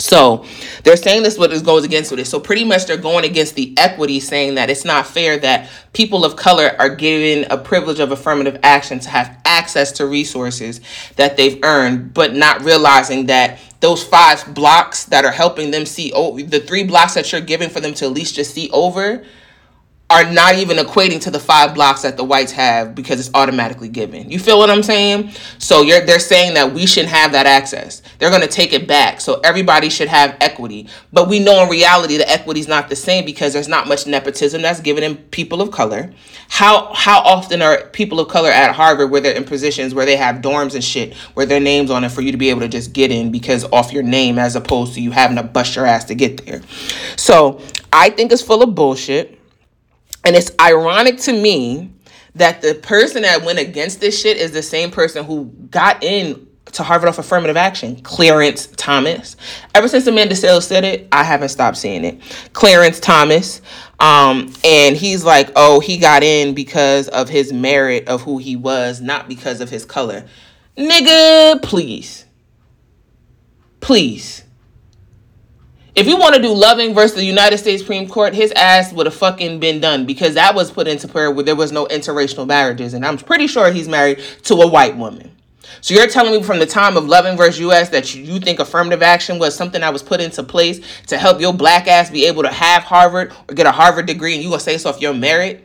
So 0.00 0.44
they're 0.84 0.96
saying 0.96 1.24
this 1.24 1.36
what 1.36 1.50
goes 1.64 1.84
against 1.84 2.12
with 2.12 2.20
it. 2.20 2.26
So 2.26 2.38
pretty 2.38 2.62
much 2.62 2.86
they're 2.86 2.96
going 2.96 3.24
against 3.24 3.56
the 3.56 3.74
equity, 3.76 4.20
saying 4.20 4.54
that 4.54 4.70
it's 4.70 4.84
not 4.84 5.08
fair 5.08 5.38
that 5.38 5.68
people 5.92 6.24
of 6.24 6.36
color 6.36 6.70
are 6.78 6.94
given 6.94 7.50
a 7.50 7.58
privilege 7.58 7.98
of 7.98 8.12
affirmative 8.12 8.60
action 8.62 9.00
to 9.00 9.10
have 9.10 9.36
access 9.44 9.90
to 9.92 10.06
resources 10.06 10.80
that 11.16 11.36
they've 11.36 11.58
earned, 11.64 12.14
but 12.14 12.32
not 12.32 12.62
realizing 12.62 13.26
that 13.26 13.58
those 13.80 14.04
five 14.04 14.54
blocks 14.54 15.04
that 15.06 15.24
are 15.24 15.32
helping 15.32 15.72
them 15.72 15.84
see 15.84 16.12
oh 16.14 16.38
the 16.38 16.60
three 16.60 16.84
blocks 16.84 17.14
that 17.14 17.30
you're 17.30 17.40
giving 17.40 17.68
for 17.68 17.80
them 17.80 17.94
to 17.94 18.04
at 18.06 18.12
least 18.12 18.34
just 18.34 18.54
see 18.54 18.68
over 18.70 19.24
are 20.10 20.24
not 20.32 20.54
even 20.54 20.78
equating 20.78 21.20
to 21.20 21.30
the 21.30 21.38
five 21.38 21.74
blocks 21.74 22.00
that 22.00 22.16
the 22.16 22.24
whites 22.24 22.50
have 22.52 22.94
because 22.94 23.20
it's 23.20 23.30
automatically 23.34 23.90
given. 23.90 24.30
You 24.30 24.38
feel 24.38 24.58
what 24.58 24.70
I'm 24.70 24.82
saying? 24.82 25.32
So 25.58 25.82
you're 25.82 26.00
they're 26.00 26.18
saying 26.18 26.54
that 26.54 26.72
we 26.72 26.86
shouldn't 26.86 27.12
have 27.12 27.32
that 27.32 27.44
access. 27.44 28.00
They're 28.18 28.30
going 28.30 28.42
to 28.42 28.48
take 28.48 28.72
it 28.72 28.88
back. 28.88 29.20
So 29.20 29.38
everybody 29.44 29.90
should 29.90 30.08
have 30.08 30.34
equity. 30.40 30.88
But 31.12 31.28
we 31.28 31.40
know 31.40 31.62
in 31.62 31.68
reality 31.68 32.16
the 32.16 32.28
equity 32.28 32.60
is 32.60 32.68
not 32.68 32.88
the 32.88 32.96
same 32.96 33.26
because 33.26 33.52
there's 33.52 33.68
not 33.68 33.86
much 33.86 34.06
nepotism 34.06 34.62
that's 34.62 34.80
given 34.80 35.04
in 35.04 35.16
people 35.16 35.60
of 35.60 35.70
color. 35.70 36.10
How 36.48 36.90
how 36.94 37.18
often 37.20 37.60
are 37.60 37.84
people 37.88 38.18
of 38.18 38.28
color 38.28 38.48
at 38.48 38.74
Harvard 38.74 39.10
where 39.10 39.20
they're 39.20 39.36
in 39.36 39.44
positions 39.44 39.92
where 39.92 40.06
they 40.06 40.16
have 40.16 40.36
dorms 40.36 40.74
and 40.74 40.82
shit 40.82 41.14
where 41.34 41.44
their 41.44 41.60
names 41.60 41.90
on 41.90 42.02
it 42.04 42.08
for 42.08 42.22
you 42.22 42.32
to 42.32 42.38
be 42.38 42.48
able 42.48 42.60
to 42.60 42.68
just 42.68 42.94
get 42.94 43.10
in 43.10 43.30
because 43.30 43.64
off 43.72 43.92
your 43.92 44.02
name 44.02 44.38
as 44.38 44.56
opposed 44.56 44.94
to 44.94 45.02
you 45.02 45.10
having 45.10 45.36
to 45.36 45.42
bust 45.42 45.76
your 45.76 45.84
ass 45.84 46.04
to 46.04 46.14
get 46.14 46.46
there. 46.46 46.62
So 47.16 47.60
I 47.92 48.08
think 48.08 48.32
it's 48.32 48.42
full 48.42 48.62
of 48.62 48.74
bullshit. 48.74 49.37
And 50.24 50.36
it's 50.36 50.50
ironic 50.60 51.18
to 51.20 51.32
me 51.32 51.92
that 52.34 52.62
the 52.62 52.74
person 52.74 53.22
that 53.22 53.44
went 53.44 53.58
against 53.58 54.00
this 54.00 54.20
shit 54.20 54.36
is 54.36 54.52
the 54.52 54.62
same 54.62 54.90
person 54.90 55.24
who 55.24 55.46
got 55.70 56.02
in 56.02 56.46
to 56.72 56.82
Harvard 56.82 57.08
off 57.08 57.18
affirmative 57.18 57.56
action, 57.56 57.96
Clarence 58.02 58.66
Thomas. 58.76 59.36
Ever 59.74 59.88
since 59.88 60.06
Amanda 60.06 60.34
Seales 60.34 60.64
said 60.64 60.84
it, 60.84 61.08
I 61.12 61.24
haven't 61.24 61.48
stopped 61.48 61.76
seeing 61.76 62.04
it. 62.04 62.20
Clarence 62.52 63.00
Thomas. 63.00 63.62
Um, 64.00 64.52
and 64.64 64.96
he's 64.96 65.24
like, 65.24 65.50
oh, 65.56 65.80
he 65.80 65.98
got 65.98 66.22
in 66.22 66.54
because 66.54 67.08
of 67.08 67.28
his 67.28 67.52
merit 67.52 68.06
of 68.08 68.22
who 68.22 68.38
he 68.38 68.54
was, 68.54 69.00
not 69.00 69.28
because 69.28 69.60
of 69.60 69.70
his 69.70 69.84
color. 69.84 70.24
Nigga, 70.76 71.60
please. 71.62 72.26
Please. 73.80 74.44
If 75.98 76.06
you 76.06 76.16
want 76.16 76.36
to 76.36 76.40
do 76.40 76.54
Loving 76.54 76.94
versus 76.94 77.16
the 77.16 77.24
United 77.24 77.58
States 77.58 77.82
Supreme 77.82 78.08
Court, 78.08 78.32
his 78.32 78.52
ass 78.52 78.92
would 78.92 79.06
have 79.06 79.16
fucking 79.16 79.58
been 79.58 79.80
done 79.80 80.06
because 80.06 80.34
that 80.34 80.54
was 80.54 80.70
put 80.70 80.86
into 80.86 81.08
prayer 81.08 81.28
where 81.28 81.44
there 81.44 81.56
was 81.56 81.72
no 81.72 81.86
interracial 81.86 82.46
marriages. 82.46 82.94
And 82.94 83.04
I'm 83.04 83.18
pretty 83.18 83.48
sure 83.48 83.72
he's 83.72 83.88
married 83.88 84.20
to 84.44 84.54
a 84.54 84.66
white 84.68 84.96
woman. 84.96 85.36
So 85.80 85.94
you're 85.94 86.06
telling 86.06 86.30
me 86.30 86.44
from 86.44 86.60
the 86.60 86.66
time 86.66 86.96
of 86.96 87.06
Loving 87.06 87.36
versus 87.36 87.58
US 87.62 87.88
that 87.88 88.14
you 88.14 88.38
think 88.38 88.60
affirmative 88.60 89.02
action 89.02 89.40
was 89.40 89.56
something 89.56 89.80
that 89.80 89.92
was 89.92 90.04
put 90.04 90.20
into 90.20 90.44
place 90.44 90.78
to 91.08 91.18
help 91.18 91.40
your 91.40 91.52
black 91.52 91.88
ass 91.88 92.10
be 92.10 92.26
able 92.26 92.44
to 92.44 92.52
have 92.52 92.84
Harvard 92.84 93.32
or 93.48 93.54
get 93.56 93.66
a 93.66 93.72
Harvard 93.72 94.06
degree 94.06 94.34
and 94.34 94.42
you 94.44 94.50
gonna 94.50 94.60
say 94.60 94.78
so 94.78 94.90
if 94.90 95.00
you're 95.00 95.12
married? 95.12 95.64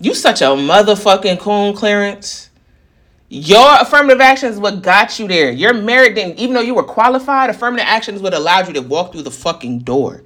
You 0.00 0.14
such 0.14 0.40
a 0.40 0.46
motherfucking 0.46 1.40
coon, 1.40 1.76
Clarence. 1.76 2.48
Your 3.34 3.80
affirmative 3.80 4.20
action 4.20 4.50
is 4.50 4.58
what 4.58 4.82
got 4.82 5.18
you 5.18 5.26
there. 5.26 5.50
Your 5.50 5.72
merit 5.72 6.14
didn't, 6.14 6.38
even 6.38 6.52
though 6.52 6.60
you 6.60 6.74
were 6.74 6.82
qualified, 6.82 7.48
affirmative 7.48 7.86
action 7.88 8.14
is 8.14 8.20
what 8.20 8.34
allowed 8.34 8.68
you 8.68 8.74
to 8.74 8.82
walk 8.82 9.12
through 9.12 9.22
the 9.22 9.30
fucking 9.30 9.78
door. 9.78 10.22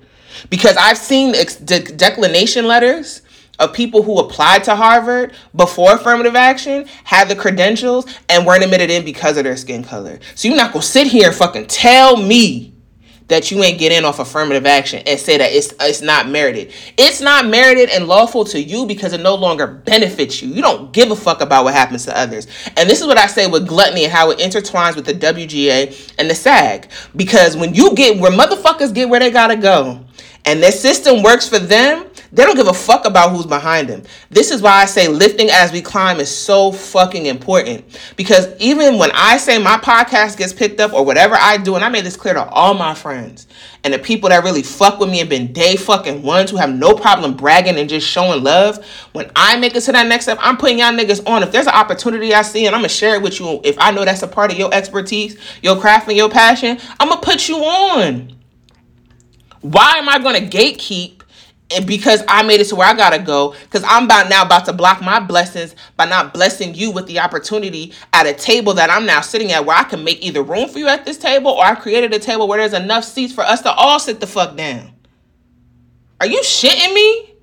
Because 0.50 0.76
I've 0.76 0.98
seen 0.98 1.30
de- 1.30 1.84
declination 1.84 2.66
letters 2.66 3.22
of 3.60 3.72
people 3.72 4.02
who 4.02 4.18
applied 4.18 4.64
to 4.64 4.74
Harvard 4.74 5.34
before 5.54 5.94
affirmative 5.94 6.34
action, 6.34 6.86
had 7.04 7.28
the 7.28 7.36
credentials, 7.36 8.12
and 8.28 8.44
weren't 8.44 8.64
admitted 8.64 8.90
in 8.90 9.04
because 9.04 9.36
of 9.36 9.44
their 9.44 9.56
skin 9.56 9.84
color. 9.84 10.18
So 10.34 10.48
you're 10.48 10.56
not 10.56 10.72
gonna 10.72 10.82
sit 10.82 11.06
here 11.06 11.28
and 11.28 11.36
fucking 11.36 11.68
tell 11.68 12.16
me 12.16 12.74
that 13.28 13.50
you 13.50 13.62
ain't 13.62 13.78
get 13.78 13.92
in 13.92 14.04
off 14.04 14.18
affirmative 14.18 14.66
action 14.66 15.02
and 15.06 15.18
say 15.18 15.36
that 15.36 15.52
it's 15.52 15.74
it's 15.80 16.00
not 16.00 16.28
merited. 16.28 16.72
It's 16.96 17.20
not 17.20 17.46
merited 17.46 17.90
and 17.90 18.06
lawful 18.06 18.44
to 18.46 18.60
you 18.60 18.86
because 18.86 19.12
it 19.12 19.20
no 19.20 19.34
longer 19.34 19.66
benefits 19.66 20.40
you. 20.40 20.48
You 20.48 20.62
don't 20.62 20.92
give 20.92 21.10
a 21.10 21.16
fuck 21.16 21.40
about 21.40 21.64
what 21.64 21.74
happens 21.74 22.04
to 22.04 22.16
others. 22.16 22.46
And 22.76 22.88
this 22.88 23.00
is 23.00 23.06
what 23.06 23.18
I 23.18 23.26
say 23.26 23.46
with 23.46 23.66
gluttony 23.66 24.04
and 24.04 24.12
how 24.12 24.30
it 24.30 24.38
intertwines 24.38 24.94
with 24.94 25.06
the 25.06 25.14
WGA 25.14 26.14
and 26.18 26.30
the 26.30 26.34
SAG. 26.34 26.88
Because 27.16 27.56
when 27.56 27.74
you 27.74 27.94
get 27.94 28.20
where 28.20 28.32
motherfuckers 28.32 28.94
get 28.94 29.08
where 29.08 29.20
they 29.20 29.30
gotta 29.30 29.56
go, 29.56 30.04
and 30.44 30.62
their 30.62 30.72
system 30.72 31.22
works 31.22 31.48
for 31.48 31.58
them, 31.58 32.06
they 32.32 32.44
don't 32.44 32.56
give 32.56 32.66
a 32.66 32.74
fuck 32.74 33.04
about 33.04 33.30
who's 33.30 33.46
behind 33.46 33.88
them. 33.88 34.02
This 34.30 34.50
is 34.50 34.62
why 34.62 34.82
I 34.82 34.86
say 34.86 35.08
lifting 35.08 35.50
as 35.50 35.72
we 35.72 35.80
climb 35.80 36.18
is 36.18 36.34
so 36.34 36.72
fucking 36.72 37.26
important. 37.26 37.84
Because 38.16 38.48
even 38.58 38.98
when 38.98 39.10
I 39.12 39.36
say 39.36 39.58
my 39.58 39.76
podcast 39.76 40.36
gets 40.36 40.52
picked 40.52 40.80
up 40.80 40.92
or 40.92 41.04
whatever 41.04 41.36
I 41.38 41.56
do, 41.56 41.74
and 41.76 41.84
I 41.84 41.88
made 41.88 42.04
this 42.04 42.16
clear 42.16 42.34
to 42.34 42.44
all 42.48 42.74
my 42.74 42.94
friends 42.94 43.46
and 43.84 43.94
the 43.94 43.98
people 43.98 44.30
that 44.30 44.42
really 44.42 44.62
fuck 44.62 44.98
with 44.98 45.08
me 45.08 45.20
and 45.20 45.30
been 45.30 45.52
day 45.52 45.76
fucking 45.76 46.22
ones 46.22 46.50
who 46.50 46.56
have 46.56 46.74
no 46.74 46.94
problem 46.94 47.36
bragging 47.36 47.76
and 47.78 47.88
just 47.88 48.06
showing 48.06 48.42
love, 48.42 48.84
when 49.12 49.30
I 49.36 49.56
make 49.58 49.76
it 49.76 49.82
to 49.82 49.92
that 49.92 50.08
next 50.08 50.24
step, 50.24 50.38
I'm 50.40 50.56
putting 50.56 50.80
y'all 50.80 50.92
niggas 50.92 51.26
on. 51.26 51.42
If 51.42 51.52
there's 51.52 51.66
an 51.66 51.74
opportunity 51.74 52.34
I 52.34 52.42
see 52.42 52.66
and 52.66 52.74
I'm 52.74 52.80
gonna 52.80 52.88
share 52.88 53.14
it 53.14 53.22
with 53.22 53.38
you, 53.38 53.60
if 53.62 53.76
I 53.78 53.92
know 53.92 54.04
that's 54.04 54.22
a 54.22 54.28
part 54.28 54.50
of 54.50 54.58
your 54.58 54.74
expertise, 54.74 55.38
your 55.62 55.76
craft, 55.80 56.08
and 56.08 56.16
your 56.16 56.28
passion, 56.28 56.78
I'm 56.98 57.08
gonna 57.08 57.20
put 57.20 57.48
you 57.48 57.58
on. 57.58 58.34
Why 59.60 59.98
am 59.98 60.08
I 60.08 60.18
gonna 60.18 60.40
gatekeep 60.40 61.15
and 61.74 61.86
because 61.86 62.22
I 62.28 62.42
made 62.44 62.60
it 62.60 62.66
to 62.68 62.76
where 62.76 62.86
I 62.86 62.94
gotta 62.94 63.18
go, 63.18 63.54
because 63.62 63.84
I'm 63.86 64.04
about 64.04 64.28
now 64.28 64.44
about 64.44 64.66
to 64.66 64.72
block 64.72 65.02
my 65.02 65.18
blessings 65.18 65.74
by 65.96 66.06
not 66.06 66.32
blessing 66.32 66.74
you 66.74 66.92
with 66.92 67.06
the 67.06 67.18
opportunity 67.18 67.92
at 68.12 68.26
a 68.26 68.34
table 68.34 68.74
that 68.74 68.88
I'm 68.88 69.04
now 69.04 69.20
sitting 69.20 69.50
at 69.52 69.64
where 69.64 69.76
I 69.76 69.84
can 69.84 70.04
make 70.04 70.24
either 70.24 70.42
room 70.42 70.68
for 70.68 70.78
you 70.78 70.86
at 70.86 71.04
this 71.04 71.18
table 71.18 71.50
or 71.50 71.64
I 71.64 71.74
created 71.74 72.14
a 72.14 72.18
table 72.18 72.46
where 72.46 72.58
there's 72.58 72.72
enough 72.72 73.04
seats 73.04 73.32
for 73.32 73.42
us 73.42 73.62
to 73.62 73.72
all 73.72 73.98
sit 73.98 74.20
the 74.20 74.26
fuck 74.26 74.56
down. 74.56 74.92
Are 76.20 76.26
you 76.26 76.40
shitting 76.42 76.94
me? 76.94 77.35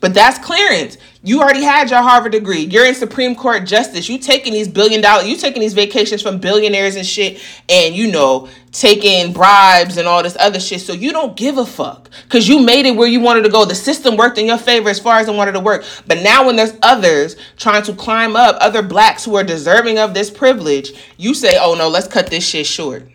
But 0.00 0.14
that's 0.14 0.44
clearance. 0.44 0.98
You 1.22 1.40
already 1.40 1.62
had 1.62 1.90
your 1.90 2.02
Harvard 2.02 2.32
degree. 2.32 2.64
You're 2.64 2.86
in 2.86 2.94
Supreme 2.94 3.34
Court 3.34 3.64
justice. 3.64 4.08
You 4.08 4.18
taking 4.18 4.52
these 4.52 4.68
billion 4.68 5.00
dollar, 5.00 5.22
you 5.22 5.36
taking 5.36 5.60
these 5.60 5.72
vacations 5.72 6.20
from 6.20 6.38
billionaires 6.38 6.96
and 6.96 7.06
shit, 7.06 7.40
and 7.68 7.94
you 7.94 8.10
know, 8.10 8.48
taking 8.72 9.32
bribes 9.32 9.96
and 9.96 10.06
all 10.06 10.22
this 10.22 10.36
other 10.38 10.60
shit. 10.60 10.80
So 10.80 10.92
you 10.92 11.12
don't 11.12 11.36
give 11.36 11.58
a 11.58 11.64
fuck. 11.64 12.10
Cause 12.28 12.46
you 12.48 12.60
made 12.60 12.86
it 12.86 12.96
where 12.96 13.08
you 13.08 13.20
wanted 13.20 13.42
to 13.44 13.48
go. 13.48 13.64
The 13.64 13.74
system 13.74 14.16
worked 14.16 14.36
in 14.36 14.46
your 14.46 14.58
favor 14.58 14.90
as 14.90 15.00
far 15.00 15.18
as 15.18 15.28
it 15.28 15.34
wanted 15.34 15.52
to 15.52 15.60
work. 15.60 15.84
But 16.06 16.22
now 16.22 16.46
when 16.46 16.56
there's 16.56 16.74
others 16.82 17.36
trying 17.56 17.84
to 17.84 17.94
climb 17.94 18.36
up, 18.36 18.56
other 18.60 18.82
blacks 18.82 19.24
who 19.24 19.36
are 19.36 19.44
deserving 19.44 19.98
of 19.98 20.12
this 20.12 20.30
privilege, 20.30 20.92
you 21.16 21.34
say, 21.34 21.56
oh 21.58 21.74
no, 21.74 21.88
let's 21.88 22.08
cut 22.08 22.26
this 22.26 22.46
shit 22.46 22.66
short. 22.66 23.08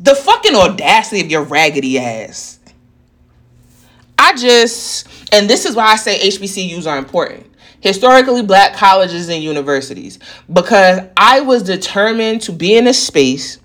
The 0.00 0.14
fucking 0.14 0.54
audacity 0.54 1.20
of 1.20 1.30
your 1.30 1.42
raggedy 1.42 1.98
ass. 1.98 2.57
I 4.18 4.34
just, 4.34 5.06
and 5.32 5.48
this 5.48 5.64
is 5.64 5.76
why 5.76 5.86
I 5.86 5.96
say 5.96 6.18
HBCUs 6.28 6.86
are 6.86 6.98
important. 6.98 7.46
Historically 7.80 8.42
black 8.42 8.74
colleges 8.74 9.28
and 9.28 9.42
universities, 9.42 10.18
because 10.52 11.00
I 11.16 11.40
was 11.40 11.62
determined 11.62 12.42
to 12.42 12.52
be 12.52 12.76
in 12.76 12.88
a 12.88 12.94
space 12.94 13.58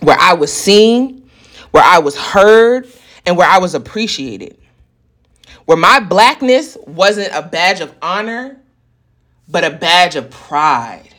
where 0.00 0.18
I 0.18 0.34
was 0.34 0.52
seen, 0.52 1.30
where 1.70 1.84
I 1.84 2.00
was 2.00 2.16
heard, 2.16 2.88
and 3.24 3.36
where 3.36 3.48
I 3.48 3.58
was 3.58 3.74
appreciated. 3.74 4.58
Where 5.64 5.76
my 5.76 6.00
blackness 6.00 6.76
wasn't 6.86 7.30
a 7.32 7.42
badge 7.42 7.80
of 7.80 7.94
honor, 8.02 8.60
but 9.48 9.64
a 9.64 9.70
badge 9.70 10.16
of 10.16 10.30
pride. 10.30 11.14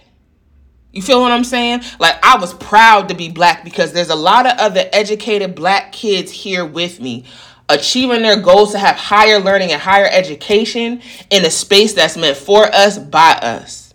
You 0.92 1.02
feel 1.02 1.22
what 1.22 1.32
I'm 1.32 1.44
saying? 1.44 1.82
Like 2.00 2.18
I 2.24 2.38
was 2.38 2.54
proud 2.54 3.10
to 3.10 3.16
be 3.16 3.30
black 3.30 3.64
because 3.64 3.94
there's 3.94 4.10
a 4.10 4.16
lot 4.16 4.46
of 4.46 4.58
other 4.58 4.88
educated 4.94 5.56
black 5.56 5.92
kids 5.92 6.32
here 6.32 6.66
with 6.66 7.00
me 7.02 7.26
achieving 7.70 8.22
their 8.22 8.40
goals 8.40 8.72
to 8.72 8.80
have 8.80 8.96
higher 8.96 9.40
learning 9.40 9.72
and 9.72 9.82
higher 9.82 10.08
education 10.12 11.02
in 11.30 11.46
a 11.46 11.50
space 11.50 11.94
that's 11.94 12.18
meant 12.18 12.38
for 12.38 12.66
us 12.66 12.98
by 12.98 13.32
us. 13.42 13.94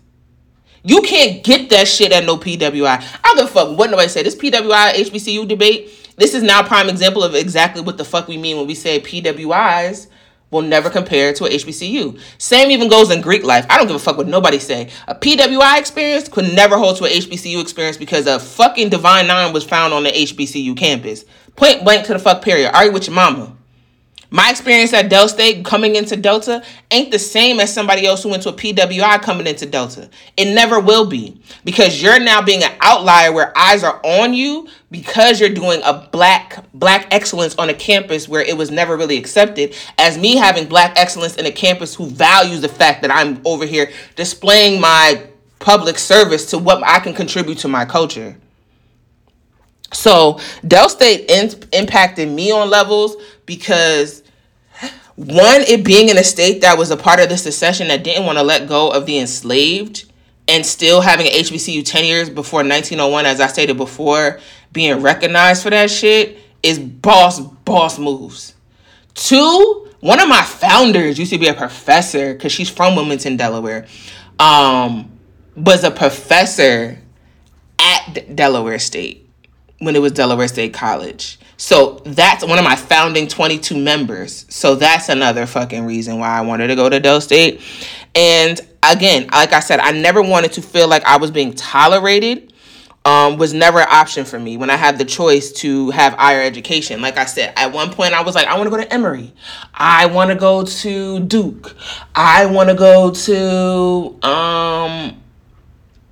You 0.83 1.01
can't 1.01 1.43
get 1.43 1.69
that 1.69 1.87
shit 1.87 2.11
at 2.11 2.25
no 2.25 2.37
PWI. 2.37 2.87
I 2.87 3.19
don't 3.23 3.37
give 3.37 3.45
a 3.45 3.49
fuck 3.49 3.77
what 3.77 3.91
nobody 3.91 4.09
say. 4.09 4.23
This 4.23 4.35
PWI 4.35 4.93
HBCU 4.93 5.47
debate, 5.47 6.13
this 6.17 6.33
is 6.33 6.41
now 6.41 6.63
prime 6.63 6.89
example 6.89 7.23
of 7.23 7.35
exactly 7.35 7.81
what 7.81 7.97
the 7.97 8.05
fuck 8.05 8.27
we 8.27 8.37
mean 8.37 8.57
when 8.57 8.67
we 8.67 8.73
say 8.73 8.99
PWIs 8.99 10.07
will 10.49 10.61
never 10.63 10.89
compare 10.89 11.33
to 11.33 11.45
a 11.45 11.49
HBCU. 11.49 12.19
Same 12.37 12.71
even 12.71 12.89
goes 12.89 13.09
in 13.09 13.21
Greek 13.21 13.43
life. 13.43 13.65
I 13.69 13.77
don't 13.77 13.87
give 13.87 13.95
a 13.95 13.99
fuck 13.99 14.17
what 14.17 14.27
nobody 14.27 14.59
say. 14.59 14.89
A 15.07 15.15
PWI 15.15 15.79
experience 15.79 16.27
could 16.27 16.53
never 16.53 16.77
hold 16.77 16.97
to 16.97 17.05
a 17.05 17.09
HBCU 17.09 17.61
experience 17.61 17.97
because 17.97 18.27
a 18.27 18.39
fucking 18.39 18.89
Divine 18.89 19.27
Nine 19.27 19.53
was 19.53 19.63
found 19.63 19.93
on 19.93 20.03
the 20.03 20.09
HBCU 20.09 20.75
campus. 20.75 21.25
Point 21.55 21.83
blank 21.83 22.05
to 22.07 22.13
the 22.13 22.19
fuck 22.19 22.41
period. 22.41 22.71
Argue 22.73 22.91
with 22.91 23.07
your 23.07 23.15
mama. 23.15 23.55
My 24.33 24.49
experience 24.49 24.93
at 24.93 25.09
Del 25.09 25.27
State 25.27 25.65
coming 25.65 25.97
into 25.97 26.15
Delta 26.15 26.63
ain't 26.89 27.11
the 27.11 27.19
same 27.19 27.59
as 27.59 27.73
somebody 27.73 28.07
else 28.07 28.23
who 28.23 28.29
went 28.29 28.43
to 28.43 28.49
a 28.49 28.53
PWI 28.53 29.21
coming 29.21 29.45
into 29.45 29.65
Delta. 29.65 30.09
It 30.37 30.53
never 30.53 30.79
will 30.79 31.05
be 31.05 31.41
because 31.65 32.01
you're 32.01 32.17
now 32.17 32.41
being 32.41 32.63
an 32.63 32.71
outlier 32.79 33.33
where 33.33 33.51
eyes 33.57 33.83
are 33.83 33.99
on 34.05 34.33
you 34.33 34.69
because 34.89 35.41
you're 35.41 35.49
doing 35.49 35.81
a 35.83 36.07
black 36.13 36.63
black 36.73 37.13
excellence 37.13 37.55
on 37.55 37.69
a 37.69 37.73
campus 37.73 38.29
where 38.29 38.41
it 38.41 38.55
was 38.55 38.71
never 38.71 38.95
really 38.95 39.17
accepted 39.17 39.75
as 39.97 40.17
me 40.17 40.37
having 40.37 40.65
black 40.65 40.97
excellence 40.97 41.35
in 41.35 41.45
a 41.45 41.51
campus 41.51 41.93
who 41.93 42.05
values 42.05 42.61
the 42.61 42.69
fact 42.69 43.01
that 43.01 43.11
I'm 43.11 43.41
over 43.43 43.65
here 43.65 43.91
displaying 44.15 44.79
my 44.79 45.27
public 45.59 45.99
service 45.99 46.49
to 46.51 46.57
what 46.57 46.81
I 46.85 47.01
can 47.01 47.13
contribute 47.13 47.57
to 47.59 47.67
my 47.67 47.83
culture. 47.83 48.37
So 49.91 50.39
Del 50.65 50.87
State 50.87 51.29
in- 51.29 51.61
impacted 51.73 52.29
me 52.29 52.49
on 52.51 52.69
levels 52.69 53.17
because 53.45 54.20
one, 55.15 55.61
it 55.61 55.83
being 55.83 56.09
in 56.09 56.17
a 56.17 56.23
state 56.23 56.61
that 56.61 56.77
was 56.77 56.91
a 56.91 56.97
part 56.97 57.19
of 57.19 57.29
the 57.29 57.37
secession 57.37 57.87
that 57.89 58.03
didn't 58.03 58.25
want 58.25 58.37
to 58.37 58.43
let 58.43 58.67
go 58.67 58.89
of 58.89 59.05
the 59.05 59.19
enslaved 59.19 60.11
and 60.47 60.65
still 60.65 61.01
having 61.01 61.27
an 61.27 61.33
HBCU 61.33 61.85
10 61.85 62.05
years 62.05 62.29
before 62.29 62.59
1901, 62.59 63.25
as 63.25 63.39
I 63.39 63.47
stated 63.47 63.77
before, 63.77 64.39
being 64.71 65.01
recognized 65.01 65.63
for 65.63 65.69
that 65.69 65.89
shit 65.89 66.37
is 66.63 66.79
boss, 66.79 67.39
boss 67.39 67.99
moves. 67.99 68.55
Two, 69.13 69.87
one 69.99 70.19
of 70.19 70.27
my 70.27 70.41
founders 70.41 71.19
used 71.19 71.31
to 71.31 71.37
be 71.37 71.47
a 71.47 71.53
professor 71.53 72.33
because 72.33 72.51
she's 72.51 72.69
from 72.69 72.95
Wilmington, 72.95 73.37
Delaware. 73.37 73.87
Um, 74.39 75.11
was 75.55 75.83
a 75.83 75.91
professor 75.91 76.99
at 77.79 78.35
Delaware 78.35 78.79
State 78.79 79.29
when 79.79 79.95
it 79.95 79.99
was 79.99 80.11
Delaware 80.11 80.47
State 80.47 80.73
College. 80.73 81.39
So 81.61 82.01
that's 82.03 82.43
one 82.43 82.57
of 82.57 82.63
my 82.63 82.75
founding 82.75 83.27
22 83.27 83.77
members. 83.77 84.47
So 84.49 84.73
that's 84.73 85.09
another 85.09 85.45
fucking 85.45 85.85
reason 85.85 86.17
why 86.17 86.29
I 86.29 86.41
wanted 86.41 86.67
to 86.67 86.75
go 86.75 86.89
to 86.89 86.99
Del 86.99 87.21
State. 87.21 87.61
And 88.15 88.59
again, 88.81 89.27
like 89.27 89.53
I 89.53 89.59
said, 89.59 89.79
I 89.79 89.91
never 89.91 90.23
wanted 90.23 90.53
to 90.53 90.63
feel 90.63 90.87
like 90.87 91.05
I 91.05 91.17
was 91.17 91.29
being 91.29 91.53
tolerated. 91.53 92.51
Um, 93.05 93.37
was 93.37 93.53
never 93.53 93.79
an 93.79 93.87
option 93.91 94.25
for 94.25 94.39
me 94.39 94.57
when 94.57 94.71
I 94.71 94.75
had 94.75 94.97
the 94.97 95.05
choice 95.05 95.51
to 95.53 95.91
have 95.91 96.13
higher 96.13 96.41
education. 96.41 96.99
Like 96.99 97.17
I 97.17 97.25
said, 97.25 97.53
at 97.55 97.71
one 97.71 97.91
point 97.91 98.13
I 98.13 98.23
was 98.23 98.33
like, 98.33 98.47
I 98.47 98.57
want 98.57 98.65
to 98.65 98.71
go 98.71 98.77
to 98.77 98.91
Emory. 98.91 99.31
I 99.73 100.07
want 100.07 100.31
to 100.31 100.35
go 100.35 100.65
to 100.65 101.19
Duke. 101.19 101.75
I 102.15 102.47
want 102.47 102.69
to 102.69 102.75
go 102.75 103.11
to 103.11 104.27
um 104.27 105.20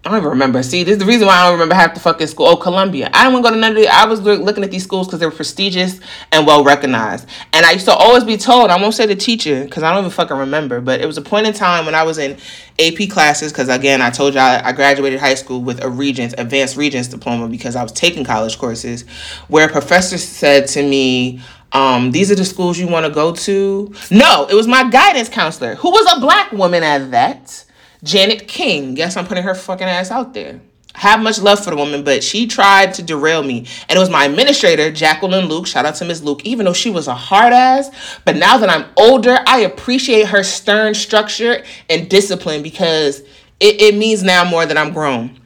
I 0.09 0.13
don't 0.13 0.21
even 0.21 0.29
remember. 0.31 0.63
See, 0.63 0.83
this 0.83 0.93
is 0.93 0.97
the 0.97 1.05
reason 1.05 1.27
why 1.27 1.35
I 1.35 1.43
don't 1.43 1.53
remember 1.53 1.75
half 1.75 1.93
the 1.93 1.99
fucking 1.99 2.25
school. 2.25 2.47
Oh, 2.47 2.55
Columbia. 2.55 3.11
I 3.13 3.25
didn't 3.25 3.33
want 3.33 3.45
to 3.45 3.49
go 3.51 3.53
to 3.53 3.61
none 3.61 3.77
of. 3.77 3.85
I 3.85 4.05
was 4.07 4.21
looking 4.21 4.63
at 4.63 4.71
these 4.71 4.83
schools 4.83 5.05
because 5.05 5.19
they 5.19 5.27
were 5.27 5.31
prestigious 5.31 5.99
and 6.31 6.47
well 6.47 6.63
recognized. 6.63 7.29
And 7.53 7.63
I 7.63 7.73
used 7.73 7.85
to 7.85 7.93
always 7.93 8.23
be 8.23 8.35
told, 8.35 8.71
I 8.71 8.81
won't 8.81 8.95
say 8.95 9.05
the 9.05 9.15
teacher 9.15 9.65
because 9.65 9.83
I 9.83 9.91
don't 9.93 9.99
even 9.99 10.09
fucking 10.09 10.35
remember, 10.35 10.81
but 10.81 10.99
it 10.99 11.05
was 11.05 11.19
a 11.19 11.21
point 11.21 11.45
in 11.45 11.53
time 11.53 11.85
when 11.85 11.93
I 11.93 12.01
was 12.01 12.17
in 12.17 12.39
AP 12.79 13.07
classes 13.11 13.51
because 13.51 13.69
again, 13.69 14.01
I 14.01 14.09
told 14.09 14.35
I, 14.35 14.67
I 14.67 14.71
graduated 14.71 15.19
high 15.19 15.35
school 15.35 15.61
with 15.61 15.83
a 15.83 15.89
Regents, 15.89 16.33
advanced 16.39 16.75
Regents 16.75 17.09
diploma 17.09 17.47
because 17.47 17.75
I 17.75 17.83
was 17.83 17.91
taking 17.91 18.23
college 18.23 18.57
courses, 18.57 19.03
where 19.47 19.67
a 19.67 19.71
professor 19.71 20.17
said 20.17 20.65
to 20.69 20.81
me, 20.81 21.39
um, 21.71 22.09
these 22.09 22.31
are 22.31 22.35
the 22.35 22.45
schools 22.45 22.79
you 22.79 22.87
want 22.87 23.05
to 23.05 23.11
go 23.11 23.35
to. 23.35 23.93
No, 24.09 24.47
it 24.49 24.55
was 24.55 24.65
my 24.65 24.89
guidance 24.89 25.29
counselor 25.29 25.75
who 25.75 25.91
was 25.91 26.17
a 26.17 26.19
black 26.19 26.51
woman 26.51 26.81
at 26.81 27.11
that 27.11 27.65
Janet 28.03 28.47
King. 28.47 28.93
Guess 28.93 29.17
I'm 29.17 29.27
putting 29.27 29.43
her 29.43 29.55
fucking 29.55 29.87
ass 29.87 30.11
out 30.11 30.33
there. 30.33 30.61
have 30.95 31.21
much 31.21 31.39
love 31.39 31.63
for 31.63 31.69
the 31.69 31.75
woman, 31.75 32.03
but 32.03 32.23
she 32.23 32.47
tried 32.47 32.93
to 32.95 33.03
derail 33.03 33.43
me. 33.43 33.59
And 33.87 33.97
it 33.97 33.99
was 33.99 34.09
my 34.09 34.25
administrator, 34.25 34.91
Jacqueline 34.91 35.45
Luke. 35.45 35.67
Shout 35.67 35.85
out 35.85 35.95
to 35.95 36.05
Miss 36.05 36.21
Luke, 36.21 36.45
even 36.45 36.65
though 36.65 36.73
she 36.73 36.89
was 36.89 37.07
a 37.07 37.13
hard 37.15 37.53
ass. 37.53 37.89
But 38.25 38.35
now 38.35 38.57
that 38.57 38.69
I'm 38.69 38.85
older, 38.97 39.39
I 39.45 39.59
appreciate 39.59 40.27
her 40.27 40.43
stern 40.43 40.93
structure 40.93 41.63
and 41.89 42.09
discipline 42.09 42.63
because 42.63 43.19
it, 43.59 43.81
it 43.81 43.95
means 43.95 44.23
now 44.23 44.43
more 44.43 44.65
that 44.65 44.77
I'm 44.77 44.91
grown 44.93 45.39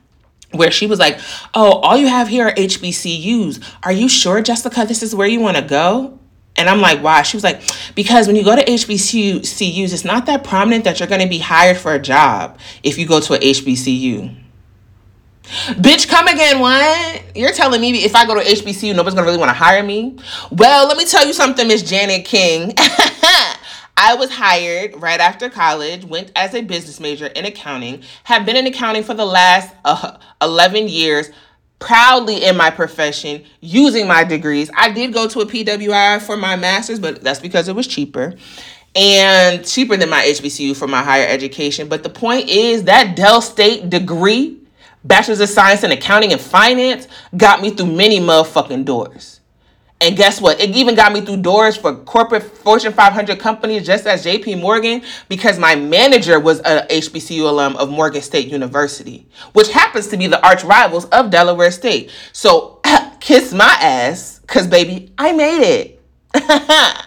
where 0.52 0.72
she 0.72 0.88
was 0.88 1.00
like, 1.00 1.20
Oh, 1.54 1.80
all 1.80 1.98
you 1.98 2.08
have 2.08 2.28
here 2.28 2.48
are 2.48 2.54
HBCUs. 2.54 3.64
Are 3.84 3.92
you 3.92 4.08
sure, 4.08 4.42
Jessica, 4.42 4.86
this 4.86 5.04
is 5.04 5.16
where 5.16 5.28
you 5.28 5.40
want 5.40 5.58
to 5.58 5.64
go? 5.64 6.20
And 6.56 6.70
I'm 6.70 6.82
like, 6.82 7.02
why? 7.02 7.24
She 7.24 7.36
was 7.36 7.44
like, 7.44 7.62
because 7.96 8.28
when 8.28 8.36
you 8.36 8.44
go 8.44 8.56
to 8.56 8.64
HBCUs, 8.64 9.94
it's 9.94 10.06
not 10.06 10.28
that 10.28 10.44
prominent 10.44 10.84
that 10.84 11.00
you're 11.00 11.10
going 11.10 11.22
to 11.22 11.28
be 11.28 11.40
hired 11.40 11.78
for 11.78 11.94
a 11.94 12.00
job 12.00 12.60
if 12.84 12.98
you 12.98 13.08
go 13.08 13.20
to 13.20 13.34
a 13.34 13.40
HBCU. 13.40 14.44
Bitch, 15.44 16.08
come 16.08 16.28
again, 16.28 16.60
what? 16.60 17.24
You're 17.36 17.52
telling 17.52 17.82
me 17.82 17.92
if 18.04 18.16
I 18.16 18.26
go 18.26 18.36
to 18.36 18.42
HBCU, 18.42 18.96
nobody's 18.96 19.16
going 19.16 19.26
to 19.26 19.30
really 19.30 19.38
want 19.38 19.50
to 19.50 19.54
hire 19.54 19.84
me? 19.84 20.18
Well, 20.52 20.88
let 20.88 20.98
me 20.98 21.06
tell 21.06 21.26
you 21.26 21.34
something, 21.34 21.68
Miss 21.68 21.84
Janet 21.84 22.26
King. 22.26 22.74
I 23.96 24.16
was 24.16 24.32
hired 24.32 25.02
right 25.02 25.20
after 25.20 25.50
college, 25.50 26.06
went 26.06 26.32
as 26.36 26.54
a 26.54 26.62
business 26.62 27.00
major 27.00 27.28
in 27.28 27.46
accounting, 27.46 28.04
have 28.24 28.46
been 28.46 28.56
in 28.56 28.66
accounting 28.66 29.04
for 29.04 29.14
the 29.14 29.26
last 29.26 29.74
uh, 29.86 30.18
11 30.42 30.88
years, 30.88 31.30
proudly 31.84 32.46
in 32.46 32.56
my 32.56 32.70
profession 32.70 33.44
using 33.60 34.08
my 34.08 34.24
degrees. 34.24 34.72
I 34.76 34.90
did 34.90 35.14
go 35.14 35.28
to 35.28 35.42
a 35.42 35.46
PWI 35.46 36.22
for 36.22 36.38
my 36.38 36.56
master's, 36.56 36.98
but 36.98 37.22
that's 37.22 37.42
because 37.42 37.68
it 37.68 37.76
was 37.76 37.88
cheaper 37.88 38.36
and 38.96 39.66
cheaper 39.66 39.98
than 39.98 40.10
my 40.10 40.24
HBCU 40.24 40.78
for 40.78 40.88
my 40.88 41.04
higher 41.04 41.28
education. 41.28 41.90
But 41.90 42.04
the 42.04 42.10
point 42.10 42.48
is 42.48 42.86
that 42.86 43.18
Del 43.18 43.42
State 43.42 43.90
degree, 43.90 44.62
Bachelor's 45.04 45.42
of 45.42 45.50
Science 45.50 45.84
in 45.84 45.92
Accounting 45.92 46.32
and 46.32 46.40
Finance, 46.40 47.10
got 47.36 47.62
me 47.62 47.70
through 47.70 47.88
many 47.88 48.20
motherfucking 48.20 48.86
doors. 48.86 49.42
And 50.04 50.18
guess 50.18 50.42
what? 50.42 50.60
It 50.60 50.76
even 50.76 50.96
got 50.96 51.14
me 51.14 51.22
through 51.22 51.38
doors 51.38 51.78
for 51.78 51.96
corporate 51.96 52.44
Fortune 52.44 52.92
500 52.92 53.40
companies, 53.40 53.86
just 53.86 54.06
as 54.06 54.26
JP 54.26 54.60
Morgan, 54.60 55.02
because 55.30 55.58
my 55.58 55.76
manager 55.76 56.42
was 56.42 56.60
a 56.60 56.86
HBCU 56.90 57.48
alum 57.48 57.78
of 57.78 57.90
Morgan 57.90 58.22
State 58.22 58.50
University, 58.50 59.26
which 59.54 59.70
happens 59.70 60.10
to 60.10 60.18
be 60.18 60.28
the 60.28 60.46
arch 60.46 60.66
rivals 60.66 61.06
of 61.06 61.30
Delaware 61.30 61.72
State. 61.72 62.12
So 62.34 62.82
kiss 63.22 63.54
my 63.54 63.78
ass, 63.80 64.40
because 64.40 64.68
baby, 64.68 65.14
I 65.18 65.32
made 65.32 65.62
it. 65.62 66.02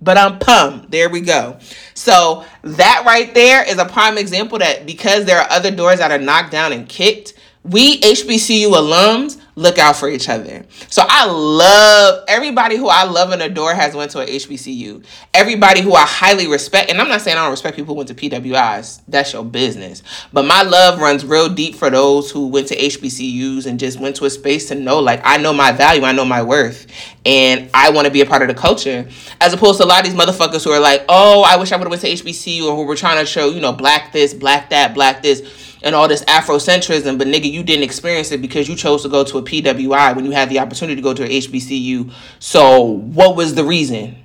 but 0.00 0.16
I'm 0.16 0.38
pumped. 0.38 0.90
There 0.90 1.10
we 1.10 1.20
go. 1.20 1.58
So 1.92 2.46
that 2.62 3.02
right 3.04 3.34
there 3.34 3.68
is 3.68 3.76
a 3.76 3.84
prime 3.84 4.16
example 4.16 4.56
that 4.60 4.86
because 4.86 5.26
there 5.26 5.38
are 5.42 5.50
other 5.50 5.70
doors 5.70 5.98
that 5.98 6.10
are 6.10 6.18
knocked 6.18 6.52
down 6.52 6.72
and 6.72 6.88
kicked, 6.88 7.34
we 7.64 8.00
HBCU 8.00 8.68
alums 8.68 9.39
look 9.56 9.78
out 9.78 9.96
for 9.96 10.08
each 10.08 10.28
other. 10.28 10.64
So 10.88 11.02
I 11.06 11.26
love 11.26 12.24
everybody 12.28 12.76
who 12.76 12.88
I 12.88 13.04
love 13.04 13.30
and 13.30 13.42
adore 13.42 13.74
has 13.74 13.94
went 13.94 14.10
to 14.12 14.20
a 14.20 14.26
HBCU. 14.26 15.04
Everybody 15.34 15.80
who 15.80 15.94
I 15.94 16.06
highly 16.06 16.46
respect, 16.46 16.90
and 16.90 17.00
I'm 17.00 17.08
not 17.08 17.20
saying 17.20 17.36
I 17.36 17.42
don't 17.42 17.50
respect 17.50 17.76
people 17.76 17.94
who 17.94 17.98
went 17.98 18.08
to 18.08 18.14
PWIs. 18.14 19.02
That's 19.08 19.32
your 19.32 19.44
business. 19.44 20.02
But 20.32 20.44
my 20.44 20.62
love 20.62 21.00
runs 21.00 21.24
real 21.24 21.48
deep 21.48 21.74
for 21.74 21.90
those 21.90 22.30
who 22.30 22.48
went 22.48 22.68
to 22.68 22.76
HBCUs 22.76 23.66
and 23.66 23.78
just 23.78 24.00
went 24.00 24.16
to 24.16 24.24
a 24.24 24.30
space 24.30 24.68
to 24.68 24.74
know, 24.74 24.98
like, 25.00 25.20
I 25.24 25.36
know 25.36 25.52
my 25.52 25.72
value, 25.72 26.04
I 26.04 26.12
know 26.12 26.24
my 26.24 26.42
worth, 26.42 26.86
and 27.26 27.70
I 27.74 27.90
want 27.90 28.06
to 28.06 28.12
be 28.12 28.20
a 28.20 28.26
part 28.26 28.42
of 28.42 28.48
the 28.48 28.54
culture. 28.54 29.08
As 29.40 29.52
opposed 29.52 29.78
to 29.78 29.84
a 29.84 29.86
lot 29.86 30.00
of 30.00 30.12
these 30.12 30.20
motherfuckers 30.20 30.64
who 30.64 30.70
are 30.70 30.80
like, 30.80 31.04
oh, 31.08 31.42
I 31.46 31.56
wish 31.56 31.72
I 31.72 31.76
would 31.76 31.84
have 31.84 31.90
went 31.90 32.02
to 32.02 32.08
HBCU, 32.08 32.64
or 32.64 32.76
who 32.76 32.84
were 32.84 32.96
trying 32.96 33.18
to 33.18 33.26
show, 33.26 33.50
you 33.50 33.60
know, 33.60 33.72
black 33.72 34.12
this, 34.12 34.32
black 34.34 34.70
that, 34.70 34.94
black 34.94 35.22
this 35.22 35.69
and 35.82 35.94
all 35.94 36.08
this 36.08 36.24
Afrocentrism, 36.24 37.18
but 37.18 37.26
nigga, 37.26 37.50
you 37.50 37.62
didn't 37.62 37.84
experience 37.84 38.32
it 38.32 38.40
because 38.40 38.68
you 38.68 38.76
chose 38.76 39.02
to 39.02 39.08
go 39.08 39.24
to 39.24 39.38
a 39.38 39.42
PWI 39.42 40.14
when 40.14 40.24
you 40.24 40.30
had 40.30 40.48
the 40.50 40.58
opportunity 40.58 40.96
to 40.96 41.02
go 41.02 41.14
to 41.14 41.24
a 41.24 41.28
HBCU. 41.28 42.12
So, 42.38 42.82
what 42.82 43.36
was 43.36 43.54
the 43.54 43.64
reason? 43.64 44.16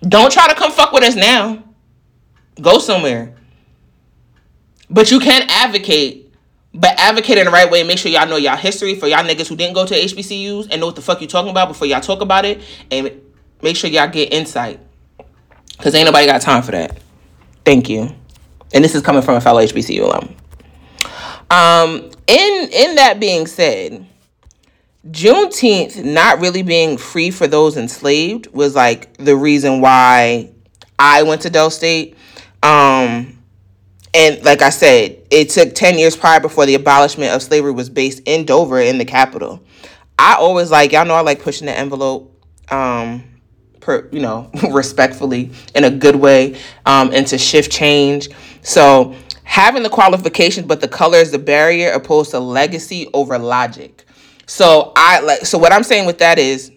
Don't 0.00 0.32
try 0.32 0.48
to 0.48 0.54
come 0.54 0.72
fuck 0.72 0.92
with 0.92 1.04
us 1.04 1.14
now. 1.14 1.62
Go 2.60 2.78
somewhere. 2.78 3.36
But 4.90 5.10
you 5.10 5.20
can 5.20 5.46
advocate, 5.48 6.32
but 6.74 6.98
advocate 6.98 7.38
in 7.38 7.46
the 7.46 7.50
right 7.50 7.70
way. 7.70 7.82
Make 7.84 7.98
sure 7.98 8.10
y'all 8.10 8.28
know 8.28 8.36
y'all 8.36 8.56
history 8.56 8.94
for 8.94 9.06
y'all 9.06 9.24
niggas 9.24 9.48
who 9.48 9.56
didn't 9.56 9.74
go 9.74 9.86
to 9.86 9.94
HBCUs 9.94 10.68
and 10.70 10.80
know 10.80 10.86
what 10.86 10.96
the 10.96 11.02
fuck 11.02 11.20
you 11.20 11.28
talking 11.28 11.50
about 11.50 11.68
before 11.68 11.86
y'all 11.86 12.00
talk 12.00 12.20
about 12.20 12.44
it. 12.44 12.60
And 12.90 13.20
make 13.62 13.76
sure 13.76 13.88
y'all 13.88 14.08
get 14.08 14.32
insight. 14.32 14.80
Because 15.76 15.94
ain't 15.94 16.06
nobody 16.06 16.26
got 16.26 16.42
time 16.42 16.62
for 16.62 16.72
that. 16.72 17.00
Thank 17.64 17.88
you. 17.88 18.14
And 18.74 18.84
this 18.84 18.94
is 18.94 19.02
coming 19.02 19.22
from 19.22 19.36
a 19.36 19.40
fellow 19.40 19.62
HBCU 19.62 20.02
alum. 20.02 20.34
Um, 21.52 22.10
in 22.26 22.68
in 22.72 22.94
that 22.94 23.20
being 23.20 23.46
said, 23.46 24.06
Juneteenth 25.10 26.02
not 26.02 26.40
really 26.40 26.62
being 26.62 26.96
free 26.96 27.30
for 27.30 27.46
those 27.46 27.76
enslaved 27.76 28.46
was 28.54 28.74
like 28.74 29.14
the 29.18 29.36
reason 29.36 29.82
why 29.82 30.50
I 30.98 31.24
went 31.24 31.42
to 31.42 31.50
Del 31.50 31.68
State. 31.68 32.16
Um, 32.62 33.38
and 34.14 34.42
like 34.42 34.62
I 34.62 34.70
said, 34.70 35.18
it 35.30 35.50
took 35.50 35.74
10 35.74 35.98
years 35.98 36.16
prior 36.16 36.40
before 36.40 36.64
the 36.64 36.74
abolishment 36.74 37.34
of 37.34 37.42
slavery 37.42 37.72
was 37.72 37.90
based 37.90 38.22
in 38.24 38.46
Dover 38.46 38.80
in 38.80 38.96
the 38.96 39.04
capital. 39.04 39.62
I 40.18 40.34
always 40.34 40.70
like, 40.70 40.92
y'all 40.92 41.04
know 41.04 41.14
I 41.14 41.20
like 41.20 41.42
pushing 41.42 41.66
the 41.66 41.76
envelope, 41.76 42.34
um, 42.70 43.24
per, 43.80 44.08
you 44.10 44.20
know, 44.20 44.50
respectfully 44.70 45.50
in 45.74 45.84
a 45.84 45.90
good 45.90 46.16
way, 46.16 46.58
um, 46.86 47.12
and 47.12 47.26
to 47.26 47.36
shift 47.36 47.70
change. 47.72 48.28
So 48.62 49.16
having 49.44 49.82
the 49.82 49.90
qualifications 49.90 50.66
but 50.66 50.80
the 50.80 50.88
color 50.88 51.18
is 51.18 51.30
the 51.30 51.38
barrier 51.38 51.90
opposed 51.92 52.30
to 52.30 52.40
legacy 52.40 53.08
over 53.14 53.38
logic. 53.38 54.04
So 54.46 54.92
i 54.96 55.20
like 55.20 55.46
so 55.46 55.58
what 55.58 55.72
i'm 55.72 55.84
saying 55.84 56.06
with 56.06 56.18
that 56.18 56.38
is 56.38 56.72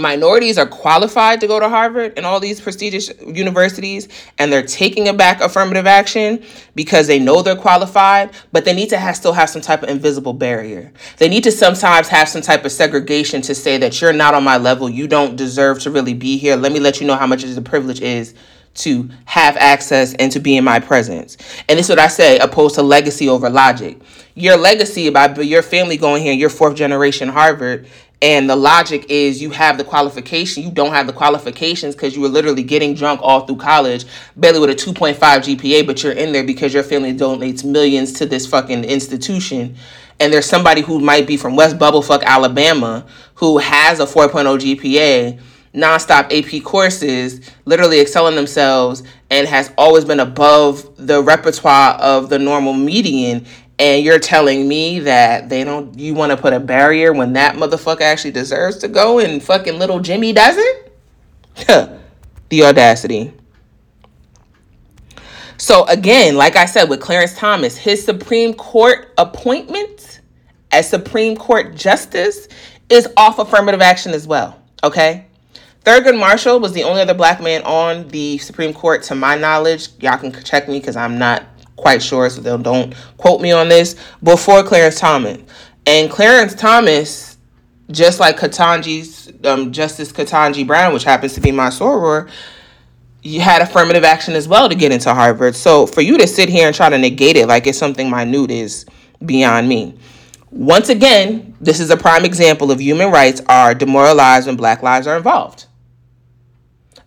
minorities 0.00 0.58
are 0.58 0.66
qualified 0.66 1.40
to 1.40 1.46
go 1.46 1.60
to 1.60 1.68
harvard 1.68 2.14
and 2.16 2.24
all 2.24 2.40
these 2.40 2.60
prestigious 2.60 3.10
universities 3.20 4.08
and 4.38 4.52
they're 4.52 4.62
taking 4.62 5.16
back 5.16 5.40
affirmative 5.40 5.86
action 5.86 6.42
because 6.74 7.06
they 7.06 7.18
know 7.18 7.42
they're 7.42 7.56
qualified 7.56 8.30
but 8.52 8.64
they 8.64 8.72
need 8.72 8.88
to 8.88 8.96
have, 8.96 9.16
still 9.16 9.32
have 9.32 9.50
some 9.50 9.60
type 9.60 9.82
of 9.82 9.88
invisible 9.88 10.32
barrier. 10.32 10.92
They 11.18 11.28
need 11.28 11.44
to 11.44 11.52
sometimes 11.52 12.08
have 12.08 12.28
some 12.28 12.42
type 12.42 12.64
of 12.64 12.72
segregation 12.72 13.42
to 13.42 13.54
say 13.54 13.78
that 13.78 14.00
you're 14.00 14.12
not 14.12 14.34
on 14.34 14.44
my 14.44 14.56
level 14.56 14.88
you 14.88 15.06
don't 15.06 15.36
deserve 15.36 15.80
to 15.80 15.90
really 15.90 16.14
be 16.14 16.38
here 16.38 16.56
let 16.56 16.72
me 16.72 16.80
let 16.80 17.00
you 17.00 17.06
know 17.06 17.16
how 17.16 17.26
much 17.26 17.44
of 17.44 17.54
the 17.54 17.62
privilege 17.62 18.00
is 18.00 18.34
to 18.74 19.10
have 19.24 19.56
access 19.56 20.14
and 20.14 20.30
to 20.32 20.40
be 20.40 20.56
in 20.56 20.64
my 20.64 20.80
presence. 20.80 21.36
And 21.68 21.78
this 21.78 21.86
is 21.86 21.90
what 21.90 21.98
I 21.98 22.08
say, 22.08 22.38
opposed 22.38 22.76
to 22.76 22.82
legacy 22.82 23.28
over 23.28 23.50
logic. 23.50 23.98
Your 24.34 24.56
legacy 24.56 25.06
about 25.06 25.44
your 25.44 25.62
family 25.62 25.96
going 25.96 26.22
here, 26.22 26.32
your 26.32 26.50
fourth 26.50 26.76
generation 26.76 27.28
Harvard, 27.28 27.86
and 28.22 28.50
the 28.50 28.56
logic 28.56 29.06
is 29.08 29.40
you 29.40 29.50
have 29.50 29.78
the 29.78 29.84
qualification. 29.84 30.62
You 30.62 30.70
don't 30.70 30.92
have 30.92 31.06
the 31.06 31.12
qualifications 31.12 31.94
because 31.94 32.14
you 32.14 32.20
were 32.20 32.28
literally 32.28 32.62
getting 32.62 32.94
drunk 32.94 33.20
all 33.22 33.46
through 33.46 33.56
college, 33.56 34.04
barely 34.36 34.60
with 34.60 34.70
a 34.70 34.74
2.5 34.74 35.16
GPA, 35.16 35.86
but 35.86 36.02
you're 36.02 36.12
in 36.12 36.32
there 36.32 36.44
because 36.44 36.74
your 36.74 36.82
family 36.82 37.14
donates 37.14 37.64
millions 37.64 38.12
to 38.14 38.26
this 38.26 38.46
fucking 38.46 38.84
institution. 38.84 39.74
And 40.18 40.30
there's 40.30 40.44
somebody 40.44 40.82
who 40.82 41.00
might 41.00 41.26
be 41.26 41.38
from 41.38 41.56
West 41.56 41.78
Bubblefuck, 41.78 42.22
Alabama, 42.22 43.06
who 43.36 43.56
has 43.56 44.00
a 44.00 44.04
4.0 44.04 44.76
GPA 44.76 45.40
nonstop 45.74 46.32
AP 46.32 46.62
courses, 46.64 47.40
literally 47.64 48.00
excelling 48.00 48.36
themselves, 48.36 49.02
and 49.30 49.46
has 49.46 49.72
always 49.78 50.04
been 50.04 50.20
above 50.20 50.88
the 50.96 51.22
repertoire 51.22 51.94
of 51.94 52.28
the 52.28 52.38
normal 52.38 52.72
median. 52.72 53.46
And 53.78 54.04
you're 54.04 54.18
telling 54.18 54.68
me 54.68 55.00
that 55.00 55.48
they 55.48 55.64
don't, 55.64 55.98
you 55.98 56.12
want 56.12 56.30
to 56.32 56.36
put 56.36 56.52
a 56.52 56.60
barrier 56.60 57.12
when 57.12 57.32
that 57.34 57.56
motherfucker 57.56 58.02
actually 58.02 58.32
deserves 58.32 58.78
to 58.78 58.88
go 58.88 59.18
and 59.20 59.42
fucking 59.42 59.78
little 59.78 60.00
Jimmy 60.00 60.32
doesn't? 60.32 60.90
the 61.56 62.62
audacity. 62.64 63.32
So, 65.56 65.84
again, 65.86 66.36
like 66.36 66.56
I 66.56 66.64
said 66.64 66.88
with 66.88 67.00
Clarence 67.00 67.36
Thomas, 67.36 67.76
his 67.76 68.04
Supreme 68.04 68.54
Court 68.54 69.12
appointment 69.18 70.20
as 70.72 70.88
Supreme 70.88 71.36
Court 71.36 71.74
Justice 71.74 72.48
is 72.88 73.08
off 73.16 73.38
affirmative 73.38 73.80
action 73.80 74.12
as 74.12 74.26
well. 74.26 74.60
Okay? 74.82 75.26
Thurgood 75.84 76.18
Marshall 76.18 76.60
was 76.60 76.72
the 76.72 76.82
only 76.82 77.00
other 77.00 77.14
black 77.14 77.40
man 77.40 77.62
on 77.62 78.08
the 78.08 78.36
Supreme 78.38 78.74
Court, 78.74 79.02
to 79.04 79.14
my 79.14 79.36
knowledge. 79.36 79.88
Y'all 80.00 80.18
can 80.18 80.32
check 80.44 80.68
me 80.68 80.78
because 80.78 80.94
I'm 80.94 81.18
not 81.18 81.44
quite 81.76 82.02
sure, 82.02 82.28
so 82.28 82.42
don't, 82.42 82.62
don't 82.62 82.94
quote 83.16 83.40
me 83.40 83.52
on 83.52 83.68
this. 83.68 83.96
Before 84.22 84.62
Clarence 84.62 85.00
Thomas, 85.00 85.38
and 85.86 86.10
Clarence 86.10 86.54
Thomas, 86.54 87.38
just 87.90 88.20
like 88.20 88.36
Ketanji's 88.38 89.32
um, 89.46 89.72
Justice 89.72 90.12
Ketanji 90.12 90.66
Brown, 90.66 90.92
which 90.92 91.04
happens 91.04 91.32
to 91.34 91.40
be 91.40 91.50
my 91.50 91.68
soror, 91.68 92.30
you 93.22 93.40
had 93.40 93.62
affirmative 93.62 94.04
action 94.04 94.34
as 94.34 94.46
well 94.46 94.68
to 94.68 94.74
get 94.74 94.92
into 94.92 95.12
Harvard. 95.12 95.56
So 95.56 95.86
for 95.86 96.02
you 96.02 96.18
to 96.18 96.26
sit 96.26 96.48
here 96.50 96.66
and 96.66 96.76
try 96.76 96.90
to 96.90 96.98
negate 96.98 97.36
it 97.36 97.48
like 97.48 97.66
it's 97.66 97.78
something 97.78 98.10
minute 98.10 98.50
is 98.50 98.84
beyond 99.24 99.68
me. 99.68 99.94
Once 100.50 100.88
again, 100.88 101.54
this 101.60 101.80
is 101.80 101.90
a 101.90 101.96
prime 101.96 102.24
example 102.24 102.70
of 102.70 102.80
human 102.80 103.10
rights 103.10 103.40
are 103.48 103.74
demoralized 103.74 104.46
when 104.46 104.56
black 104.56 104.82
lives 104.82 105.06
are 105.06 105.16
involved. 105.16 105.66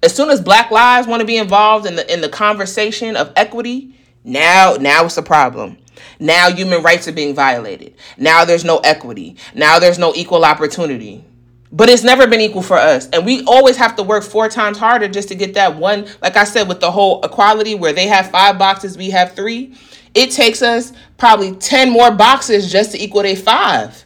As 0.03 0.13
soon 0.13 0.29
as 0.29 0.41
black 0.41 0.69
lives 0.69 1.07
want 1.07 1.21
to 1.21 1.25
be 1.25 1.37
involved 1.37 1.85
in 1.85 1.95
the 1.95 2.13
in 2.13 2.19
the 2.19 2.27
conversation 2.27 3.15
of 3.15 3.31
equity, 3.37 3.95
now 4.25 4.75
now 4.77 5.05
it's 5.05 5.15
a 5.15 5.21
problem. 5.21 5.77
Now 6.19 6.51
human 6.51 6.83
rights 6.83 7.07
are 7.07 7.13
being 7.13 7.33
violated. 7.33 7.95
Now 8.17 8.43
there's 8.43 8.65
no 8.65 8.79
equity. 8.79 9.37
Now 9.55 9.79
there's 9.79 9.97
no 9.97 10.13
equal 10.13 10.43
opportunity. 10.43 11.23
But 11.71 11.89
it's 11.89 12.03
never 12.03 12.27
been 12.27 12.41
equal 12.41 12.61
for 12.61 12.77
us. 12.77 13.07
And 13.09 13.25
we 13.25 13.45
always 13.45 13.77
have 13.77 13.95
to 13.95 14.03
work 14.03 14.23
four 14.23 14.49
times 14.49 14.77
harder 14.77 15.07
just 15.07 15.29
to 15.29 15.35
get 15.35 15.53
that 15.53 15.77
one. 15.77 16.05
Like 16.21 16.35
I 16.35 16.43
said, 16.43 16.67
with 16.67 16.81
the 16.81 16.91
whole 16.91 17.23
equality 17.23 17.73
where 17.73 17.93
they 17.93 18.07
have 18.07 18.29
five 18.29 18.59
boxes, 18.59 18.97
we 18.97 19.09
have 19.11 19.31
three. 19.31 19.75
It 20.13 20.31
takes 20.31 20.61
us 20.61 20.91
probably 21.17 21.55
10 21.55 21.89
more 21.89 22.11
boxes 22.11 22.71
just 22.71 22.91
to 22.91 23.01
equal 23.01 23.23
a 23.23 23.35
five 23.35 24.05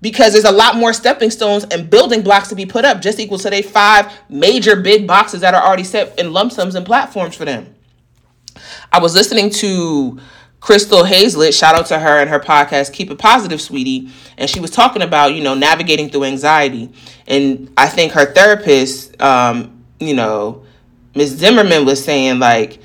because 0.00 0.32
there's 0.32 0.44
a 0.44 0.52
lot 0.52 0.76
more 0.76 0.92
stepping 0.92 1.30
stones 1.30 1.64
and 1.64 1.90
building 1.90 2.22
blocks 2.22 2.48
to 2.48 2.54
be 2.54 2.66
put 2.66 2.84
up, 2.84 3.00
just 3.00 3.18
equal 3.18 3.38
to 3.38 3.50
they 3.50 3.62
five 3.62 4.12
major 4.28 4.76
big 4.76 5.06
boxes 5.06 5.40
that 5.42 5.54
are 5.54 5.62
already 5.62 5.84
set 5.84 6.18
in 6.18 6.32
lump 6.32 6.52
sums 6.52 6.74
and 6.74 6.86
platforms 6.86 7.34
for 7.34 7.44
them. 7.44 7.74
I 8.92 8.98
was 8.98 9.14
listening 9.14 9.50
to 9.50 10.18
Crystal 10.60 11.04
Hayslett, 11.04 11.58
shout 11.58 11.74
out 11.74 11.86
to 11.86 11.98
her 11.98 12.18
and 12.18 12.28
her 12.28 12.38
podcast, 12.38 12.92
Keep 12.92 13.10
It 13.10 13.18
Positive, 13.18 13.60
Sweetie. 13.60 14.10
And 14.36 14.48
she 14.48 14.60
was 14.60 14.70
talking 14.70 15.02
about, 15.02 15.34
you 15.34 15.42
know, 15.42 15.54
navigating 15.54 16.10
through 16.10 16.24
anxiety. 16.24 16.90
And 17.26 17.72
I 17.76 17.88
think 17.88 18.12
her 18.12 18.26
therapist, 18.32 19.20
um, 19.22 19.84
you 19.98 20.14
know, 20.14 20.64
Ms. 21.14 21.38
Zimmerman 21.38 21.84
was 21.84 22.04
saying, 22.04 22.38
like, 22.38 22.80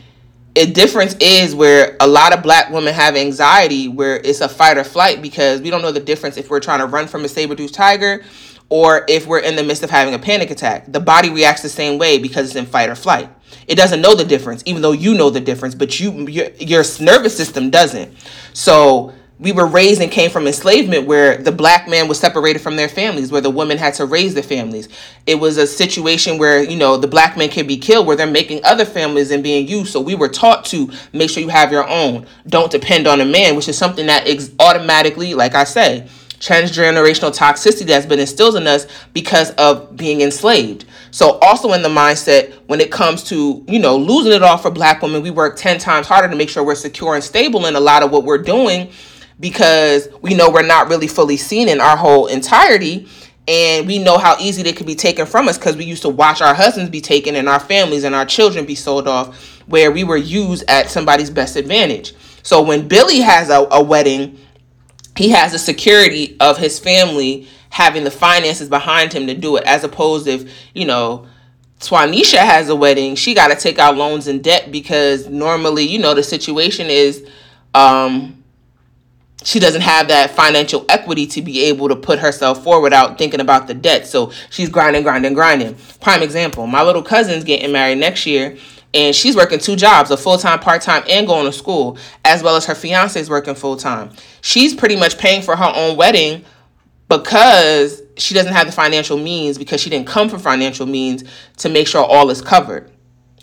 a 0.56 0.65
difference 0.65 1.15
is 1.20 1.54
where 1.54 1.98
a 2.00 2.08
lot 2.08 2.34
of 2.34 2.41
black 2.41 2.70
women 2.70 2.94
have 2.94 3.15
anxiety 3.15 3.88
where 3.88 4.18
it's 4.18 4.41
a 4.41 4.48
fight 4.48 4.78
or 4.78 4.84
flight 4.84 5.22
because 5.22 5.62
we 5.62 5.70
don't 5.70 5.82
know 5.82 5.91
the 5.91 6.00
difference 6.00 6.38
if 6.38 6.50
we're 6.50 6.62
trying 6.62 6.80
to 6.80 6.86
run 6.86 7.08
from 7.08 7.26
a 7.26 7.28
saber-toothed 7.28 7.74
tiger 7.74 8.24
or 8.70 9.06
if 9.08 9.28
we're 9.28 9.39
in 9.39 9.56
the 9.56 9.63
midst 9.63 9.84
of 9.84 9.89
having 9.89 10.13
a 10.13 10.20
panic 10.20 10.50
attack. 10.50 10.91
The 10.91 11.00
body 11.00 11.30
reacts 11.30 11.62
the 11.62 11.70
same 11.70 12.00
way 12.00 12.18
because 12.18 12.48
it's 12.48 12.56
in 12.56 12.65
fight 12.65 12.89
or 12.89 12.96
flight. 12.96 13.30
It 13.68 13.76
doesn't 13.76 14.02
know 14.02 14.15
the 14.15 14.24
difference, 14.24 14.63
even 14.65 14.82
though 14.82 14.94
you 14.94 15.13
know 15.13 15.30
the 15.30 15.39
difference, 15.39 15.76
but 15.76 16.00
you 16.00 16.28
your, 16.28 16.50
your 16.60 16.84
nervous 17.00 17.36
system 17.36 17.70
doesn't. 17.70 18.15
So 18.54 19.13
we 19.38 19.52
were 19.52 19.65
raised 19.65 20.02
and 20.02 20.12
came 20.12 20.30
from 20.30 20.48
enslavement 20.48 21.06
where 21.06 21.38
the 21.38 21.52
black 21.52 21.89
man 21.89 22.08
was 22.08 22.17
separated 22.17 22.60
from 22.60 22.78
their 22.78 22.88
families 22.88 23.32
where 23.32 23.41
the 23.41 23.50
women 23.50 23.78
had 23.78 23.93
to 23.95 24.06
raise 24.06 24.34
their 24.34 24.43
families. 24.43 24.88
It 25.26 25.36
was 25.36 25.58
a 25.58 25.67
situation 25.67 26.38
where 26.38 26.63
you 26.63 26.78
know 26.78 26.95
the 26.95 27.08
black 27.08 27.36
men 27.38 27.50
can 27.50 27.67
be 27.67 27.78
killed 27.78 28.08
where 28.08 28.15
they're 28.15 28.28
making 28.28 28.63
other 28.63 28.86
families 28.86 29.32
and 29.32 29.43
being 29.43 29.67
used. 29.67 29.91
So 29.91 30.00
we 30.00 30.15
were 30.15 30.30
taught 30.30 30.63
to 30.65 30.89
make 31.12 31.30
sure 31.30 31.43
you 31.43 31.50
have 31.50 31.71
your 31.71 31.88
own. 31.88 32.26
Don't 32.48 32.71
depend 32.71 33.08
on 33.08 33.19
a 33.19 33.26
man 33.26 33.56
which 33.56 33.67
is 33.67 33.78
something 33.78 34.06
that 34.06 34.26
automatically 34.60 35.34
like 35.34 35.54
i 35.54 35.63
say 35.63 36.08
transgenerational 36.39 37.36
toxicity 37.36 37.88
that's 37.88 38.06
been 38.06 38.19
instilled 38.19 38.56
in 38.56 38.67
us 38.67 38.88
because 39.13 39.52
of 39.52 39.95
being 39.95 40.21
enslaved. 40.21 40.86
So 41.12 41.39
also 41.39 41.74
in 41.74 41.82
the 41.82 41.89
mindset 41.89 42.54
when 42.67 42.82
it 42.82 42.91
comes 42.91 43.24
to 43.26 43.63
you 43.67 43.80
know 43.80 43.98
losing 43.98 44.32
it 44.32 44.43
all 44.43 44.58
for 44.58 44.69
black 44.71 45.02
women 45.02 45.21
we 45.21 45.32
work 45.32 45.58
10 45.58 45.80
times 45.80 46.08
harder 46.08 46.30
to 46.30 46.36
make 46.36 46.50
sure 46.50 46.63
we're 46.63 46.76
secure 46.76 47.15
and 47.15 47.24
stable 47.24 47.65
in 47.65 47.76
a 47.76 47.80
lot 47.80 48.04
of 48.04 48.12
what 48.12 48.24
we're 48.24 48.38
doing 48.38 48.91
because 49.39 50.08
we 50.21 50.34
know 50.34 50.50
we're 50.50 50.65
not 50.65 50.89
really 50.89 51.08
fully 51.08 51.38
seen 51.38 51.67
in 51.67 51.82
our 51.82 51.98
whole 51.98 52.28
entirety 52.28 53.08
and 53.48 53.86
we 53.86 54.00
know 54.00 54.17
how 54.17 54.36
easy 54.39 54.63
they 54.63 54.74
could 54.74 54.88
be 54.88 54.95
taken 54.95 55.26
from 55.26 55.48
us 55.48 55.58
because 55.58 55.76
we 55.76 55.86
used 55.86 56.02
to 56.02 56.10
watch 56.10 56.41
our 56.41 56.54
husbands 56.54 56.89
be 56.89 57.02
taken 57.02 57.36
and 57.36 57.48
our 57.48 57.60
families 57.60 58.04
and 58.04 58.15
our 58.15 58.26
children 58.26 58.65
be 58.65 58.76
sold 58.76 59.08
off 59.08 59.60
where 59.67 59.91
we 59.91 60.04
were 60.04 60.17
used 60.17 60.63
at 60.67 60.89
somebody's 60.89 61.30
best 61.30 61.56
advantage. 61.56 62.13
So 62.43 62.62
when 62.62 62.88
billy 62.88 63.19
has 63.19 63.50
a, 63.50 63.67
a 63.71 63.84
wedding 63.84 64.39
he 65.15 65.30
has 65.30 65.54
the 65.54 65.60
security 65.60 66.36
of 66.39 66.58
his 66.58 66.80
family 66.80 67.48
having 67.69 68.04
the 68.04 68.12
finances 68.12 68.69
behind 68.69 69.13
him 69.13 69.28
to 69.28 69.34
do 69.34 69.56
it 69.58 69.63
as 69.65 69.84
opposed 69.84 70.28
if 70.28 70.50
you 70.74 70.86
know 70.86 71.28
Swanisha 71.80 72.38
has 72.38 72.69
a 72.69 72.76
wedding, 72.76 73.15
she 73.15 73.34
got 73.34 73.50
to 73.50 73.56
take 73.56 73.80
out 73.80 73.98
loans 73.98 74.28
and 74.28 74.41
debt 74.41 74.71
because 74.71 75.28
normally, 75.28 75.84
you 75.84 76.00
know, 76.00 76.13
the 76.13 76.24
situation 76.24 76.88
is 76.89 77.28
um, 77.74 78.44
she 79.45 79.60
doesn't 79.60 79.81
have 79.81 80.08
that 80.08 80.31
financial 80.31 80.86
equity 80.89 81.27
to 81.27 81.41
be 81.41 81.65
able 81.65 81.88
to 81.88 81.95
put 81.95 82.19
herself 82.19 82.63
forward 82.63 82.81
without 82.81 83.17
thinking 83.17 83.39
about 83.39 83.67
the 83.67 83.75
debt. 83.75 84.08
So 84.08 84.31
she's 84.49 84.69
grinding, 84.69 85.03
grinding, 85.03 85.36
grinding. 85.36 85.75
Prime 86.01 86.23
example, 86.23 86.65
my 86.65 86.81
little 86.81 87.03
cousin's 87.03 87.43
getting 87.43 87.71
married 87.71 87.99
next 87.99 88.25
year 88.25 88.58
and 88.93 89.15
she's 89.15 89.36
working 89.36 89.60
two 89.60 89.75
jobs, 89.75 90.10
a 90.10 90.17
full-time, 90.17 90.60
part-time 90.60 91.03
and 91.08 91.27
going 91.27 91.45
to 91.45 91.53
school, 91.53 91.97
as 92.23 92.41
well 92.41 92.55
as 92.55 92.65
her 92.65 92.73
fiance 92.73 93.19
is 93.19 93.29
working 93.29 93.53
full-time. 93.53 94.10
She's 94.41 94.73
pretty 94.73 94.95
much 94.95 95.19
paying 95.19 95.43
for 95.43 95.55
her 95.55 95.71
own 95.75 95.95
wedding 95.95 96.43
because 97.08 98.01
she 98.17 98.34
doesn't 98.34 98.53
have 98.53 98.65
the 98.65 98.73
financial 98.73 99.17
means 99.17 99.60
because 99.60 99.79
she 99.79 99.91
didn't 99.91 100.08
come 100.08 100.27
from 100.27 100.39
financial 100.39 100.88
means 100.88 101.23
to 101.58 101.69
make 101.69 101.88
sure 101.88 102.03
all 102.03 102.31
is 102.31 102.41
covered. 102.41 102.89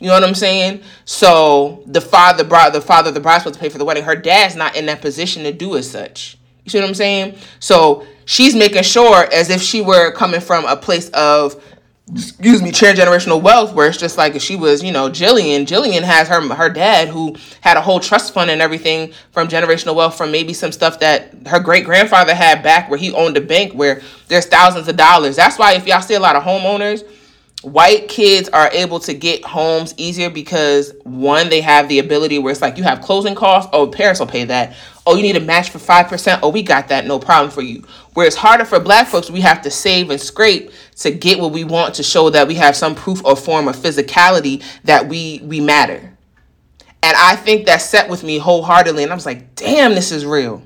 You 0.03 0.09
know 0.09 0.15
what 0.15 0.25
I'm 0.25 0.35
saying? 0.35 0.83
So 1.05 1.85
the 1.87 2.01
father 2.01 2.43
brought 2.43 2.73
the 2.73 2.81
father 2.81 3.13
the 3.13 3.21
bride's 3.21 3.45
supposed 3.45 3.55
to 3.55 3.61
pay 3.61 3.69
for 3.69 3.79
the 3.79 3.85
wedding. 3.85 4.03
Her 4.03 4.17
dad's 4.17 4.57
not 4.57 4.75
in 4.75 4.87
that 4.87 5.01
position 5.01 5.45
to 5.45 5.53
do 5.53 5.77
as 5.77 5.89
such. 5.89 6.37
You 6.65 6.71
see 6.71 6.81
what 6.81 6.89
I'm 6.89 6.95
saying? 6.95 7.37
So 7.61 8.05
she's 8.25 8.57
making 8.57 8.83
sure 8.83 9.33
as 9.33 9.49
if 9.49 9.63
she 9.63 9.81
were 9.81 10.11
coming 10.11 10.41
from 10.41 10.65
a 10.65 10.77
place 10.77 11.09
of 11.11 11.63
excuse 12.13 12.61
me, 12.61 12.73
transgenerational 12.73 13.41
wealth, 13.41 13.75
where 13.75 13.87
it's 13.87 13.97
just 13.97 14.19
like 14.19 14.35
if 14.35 14.43
she 14.43 14.57
was, 14.57 14.83
you 14.83 14.91
know, 14.91 15.09
Jillian. 15.09 15.67
Jillian 15.67 16.03
has 16.03 16.27
her 16.27 16.41
her 16.53 16.69
dad 16.69 17.07
who 17.07 17.37
had 17.61 17.77
a 17.77 17.81
whole 17.81 18.01
trust 18.01 18.35
fund 18.35 18.51
and 18.51 18.61
everything 18.61 19.13
from 19.31 19.47
generational 19.47 19.95
wealth 19.95 20.17
from 20.17 20.33
maybe 20.33 20.53
some 20.53 20.73
stuff 20.73 20.99
that 20.99 21.33
her 21.47 21.61
great 21.61 21.85
grandfather 21.85 22.35
had 22.35 22.61
back 22.61 22.91
where 22.91 22.99
he 22.99 23.13
owned 23.13 23.37
a 23.37 23.41
bank 23.41 23.73
where 23.75 24.03
there's 24.27 24.47
thousands 24.47 24.89
of 24.89 24.97
dollars. 24.97 25.37
That's 25.37 25.61
why 25.61 25.75
if 25.75 25.87
y'all 25.87 26.03
see 26.03 26.15
a 26.15 26.21
lot 26.21 26.35
of 26.35 26.43
homeowners 26.43 27.05
white 27.63 28.09
kids 28.09 28.49
are 28.49 28.69
able 28.73 28.99
to 28.99 29.15
get 29.15 29.45
homes 29.45 29.95
easier 29.97 30.29
because 30.29 30.93
one 31.05 31.49
they 31.49 31.61
have 31.61 31.89
the 31.89 32.01
ability 32.01 32.39
where 32.39 32.51
it's 32.51 32.61
like 32.61 32.77
you 32.77 32.83
have 32.83 33.01
closing 33.01 33.35
costs. 33.35 33.71
Oh 33.73 33.87
parents 33.87 34.21
will 34.21 34.27
pay 34.27 34.45
that. 34.45 34.75
Oh 35.07 35.17
you 35.17 35.23
need 35.23 35.37
a 35.37 35.41
match 35.41 35.71
for 35.71 35.79
5% 35.79 36.41
oh 36.43 36.49
we 36.49 36.63
got 36.63 36.89
that. 36.89 37.07
No 37.07 37.19
problem 37.19 37.51
for 37.51 37.63
you. 37.63 37.85
Where 38.15 38.27
it's 38.27 38.37
harder 38.37 38.65
for 38.65 38.81
black 38.81 39.07
folks 39.07 39.31
we 39.31 39.41
have 39.41 39.63
to 39.63 39.71
save 39.71 40.11
and 40.11 40.21
scrape 40.21 40.73
to 40.97 41.11
get 41.13 41.39
what 41.39 41.53
we 41.53 41.65
want 41.65 41.95
to 41.95 42.03
show 42.03 42.31
that 42.31 42.49
we 42.49 42.55
have 42.57 42.77
some 42.77 42.95
proof 42.95 43.25
or 43.25 43.37
form 43.37 43.69
of 43.69 43.77
physicality 43.77 44.65
that 44.85 45.09
we 45.09 45.41
we 45.45 45.61
matter. 45.61 46.17
And 47.05 47.17
i 47.17 47.37
think 47.37 47.67
that 47.67 47.79
set 47.79 48.09
with 48.11 48.25
me 48.25 48.39
wholeheartedly 48.39 49.03
and 49.03 49.13
i 49.13 49.15
was 49.15 49.27
like 49.27 49.55
damn 49.55 49.95
this 49.95 50.11
is 50.11 50.27
real. 50.27 50.63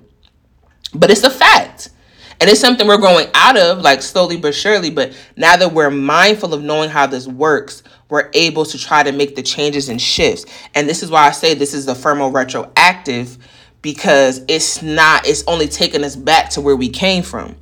But 0.94 1.10
it's 1.10 1.24
a 1.24 1.30
fact 1.30 1.90
and 2.40 2.50
it's 2.50 2.60
something 2.60 2.86
we're 2.86 2.98
growing 2.98 3.28
out 3.34 3.56
of, 3.56 3.80
like 3.80 4.02
slowly 4.02 4.36
but 4.36 4.54
surely. 4.54 4.90
But 4.90 5.16
now 5.36 5.56
that 5.56 5.72
we're 5.72 5.90
mindful 5.90 6.52
of 6.52 6.62
knowing 6.62 6.90
how 6.90 7.06
this 7.06 7.26
works, 7.26 7.82
we're 8.08 8.30
able 8.34 8.64
to 8.66 8.78
try 8.78 9.02
to 9.02 9.12
make 9.12 9.36
the 9.36 9.42
changes 9.42 9.88
and 9.88 10.00
shifts. 10.00 10.44
And 10.74 10.88
this 10.88 11.02
is 11.02 11.10
why 11.10 11.26
I 11.26 11.30
say 11.30 11.54
this 11.54 11.74
is 11.74 11.86
the 11.86 11.94
Firmo 11.94 12.32
retroactive 12.32 13.38
because 13.82 14.42
it's 14.48 14.82
not, 14.82 15.26
it's 15.26 15.44
only 15.46 15.68
taking 15.68 16.04
us 16.04 16.16
back 16.16 16.50
to 16.50 16.60
where 16.60 16.76
we 16.76 16.88
came 16.88 17.22
from. 17.22 17.56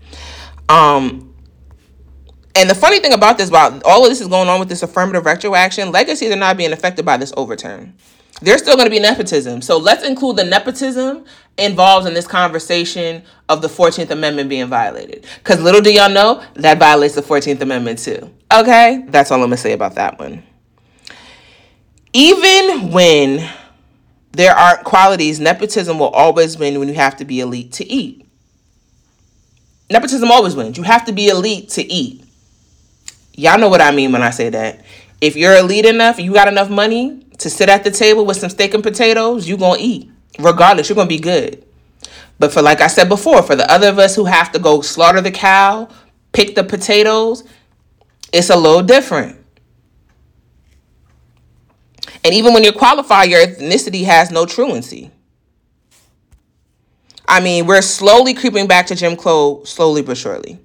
Um, 0.69 1.35
and 2.57 2.71
the 2.71 2.75
funny 2.75 3.01
thing 3.01 3.13
about 3.13 3.37
this, 3.37 3.49
about 3.49 3.83
all 3.85 4.05
of 4.05 4.11
this 4.11 4.21
is 4.21 4.29
going 4.29 4.49
on 4.49 4.61
with 4.61 4.69
this 4.69 4.83
affirmative 4.83 5.27
retroaction, 5.27 5.93
legacies 5.93 6.31
are 6.31 6.37
not 6.37 6.57
being 6.57 6.73
affected 6.73 7.05
by 7.05 7.17
this 7.17 7.33
overturn. 7.37 7.95
There's 8.41 8.63
still 8.63 8.77
going 8.77 8.87
to 8.87 8.91
be 8.91 9.01
nepotism. 9.01 9.63
So 9.63 9.79
let's 9.79 10.05
include 10.05 10.37
the 10.37 10.45
nepotism 10.45 11.25
involved 11.57 12.07
in 12.07 12.15
this 12.15 12.27
conversation 12.27 13.23
of 13.49 13.63
the 13.63 13.69
14th 13.69 14.11
Amendment 14.11 14.49
being 14.49 14.67
violated. 14.67 15.27
Because 15.39 15.61
little 15.61 15.81
do 15.81 15.93
y'all 15.93 16.11
know, 16.11 16.43
that 16.55 16.79
violates 16.79 17.15
the 17.15 17.23
14th 17.23 17.61
Amendment 17.61 17.99
too. 17.99 18.31
Okay? 18.53 19.05
That's 19.09 19.31
all 19.31 19.37
I'm 19.37 19.49
going 19.49 19.51
to 19.53 19.57
say 19.57 19.73
about 19.73 19.95
that 19.95 20.19
one. 20.19 20.43
Even 22.13 22.91
when 22.91 23.49
there 24.33 24.55
aren't 24.55 24.85
qualities, 24.85 25.41
nepotism 25.41 25.99
will 25.99 26.09
always 26.09 26.59
win 26.59 26.79
when 26.79 26.89
you 26.89 26.95
have 26.95 27.17
to 27.17 27.25
be 27.25 27.41
elite 27.41 27.73
to 27.73 27.85
eat. 27.85 28.27
Nepotism 29.91 30.31
always 30.31 30.57
wins. 30.57 30.77
You 30.77 30.83
have 30.85 31.05
to 31.07 31.13
be 31.13 31.29
elite 31.29 31.69
to 31.71 31.83
eat. 31.83 32.25
Y'all 33.37 33.59
know 33.59 33.69
what 33.69 33.81
I 33.81 33.91
mean 33.91 34.13
when 34.13 34.23
I 34.23 34.31
say 34.31 34.49
that. 34.51 34.85
If 35.21 35.37
you're 35.37 35.57
elite 35.57 35.85
enough, 35.85 36.19
you 36.19 36.33
got 36.33 36.49
enough 36.49 36.71
money 36.71 37.27
to 37.39 37.51
sit 37.51 37.69
at 37.69 37.85
the 37.85 37.91
table 37.91 38.25
with 38.25 38.37
some 38.37 38.51
steak 38.51 38.75
and 38.75 38.83
potatoes, 38.83 39.49
you 39.49 39.57
going 39.57 39.79
to 39.79 39.85
eat. 39.85 40.11
Regardless, 40.39 40.89
you're 40.89 40.97
going 40.97 41.09
to 41.09 41.15
be 41.15 41.21
good. 41.21 41.65
But 42.39 42.53
for 42.53 42.63
like 42.63 42.81
I 42.81 42.89
said 42.89 43.09
before, 43.09 43.43
for 43.43 43.57
the 43.57 43.71
other 43.71 43.89
of 43.89 43.99
us 43.99 44.17
who 44.17 44.25
have 44.25 44.51
to 44.53 44.59
go 44.59 44.81
slaughter 44.81 45.21
the 45.21 45.31
cow, 45.31 45.89
pick 46.33 46.55
the 46.55 46.65
potatoes, 46.65 47.45
it's 48.33 48.51
a 48.51 48.57
little 48.57 48.83
different. 48.83 49.39
And 52.25 52.35
even 52.35 52.55
when 52.55 52.65
you 52.65 52.73
qualify, 52.73 53.25
your 53.25 53.47
ethnicity 53.47 54.05
has 54.05 54.31
no 54.31 54.47
truancy. 54.47 55.11
I 57.29 57.41
mean, 57.41 57.67
we're 57.67 57.83
slowly 57.83 58.35
creeping 58.35 58.67
back 58.67 58.87
to 58.87 58.95
Jim 58.95 59.17
Crow, 59.17 59.63
slowly 59.65 60.03
but 60.03 60.17
surely. 60.17 60.59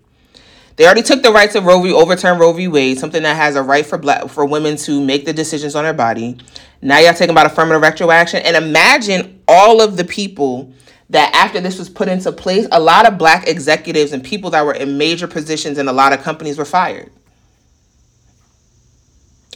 They 0.76 0.86
already 0.86 1.02
took 1.04 1.24
the 1.24 1.32
rights 1.32 1.56
of 1.56 1.66
Roe 1.66 1.82
v. 1.82 1.92
overturn 1.92 2.40
Roe 2.40 2.54
v. 2.54 2.70
Wade, 2.70 3.00
something 3.00 3.24
that 3.24 3.36
has 3.36 3.58
a 3.58 3.62
right 3.62 3.86
for 3.86 3.98
black 3.98 4.30
for 4.30 4.46
women 4.46 4.78
to 4.78 5.04
make 5.04 5.26
the 5.26 5.34
decisions 5.34 5.76
on 5.76 5.84
their 5.84 5.94
body. 5.94 6.38
Now 6.82 7.00
y'all 7.00 7.14
talking 7.14 7.30
about 7.30 7.46
affirmative 7.46 7.82
retroaction, 7.82 8.42
and 8.44 8.56
imagine 8.56 9.42
all 9.48 9.82
of 9.82 9.98
the 9.98 10.06
people 10.06 10.74
that 11.10 11.34
after 11.34 11.60
this 11.60 11.78
was 11.78 11.90
put 11.90 12.08
into 12.08 12.32
place, 12.32 12.68
a 12.72 12.80
lot 12.80 13.08
of 13.08 13.18
black 13.18 13.48
executives 13.48 14.14
and 14.14 14.24
people 14.24 14.52
that 14.52 14.66
were 14.66 14.74
in 14.74 14.98
major 14.98 15.28
positions 15.28 15.78
in 15.78 15.88
a 15.88 15.94
lot 15.94 16.14
of 16.14 16.22
companies 16.22 16.58
were 16.58 16.66
fired. 16.66 17.12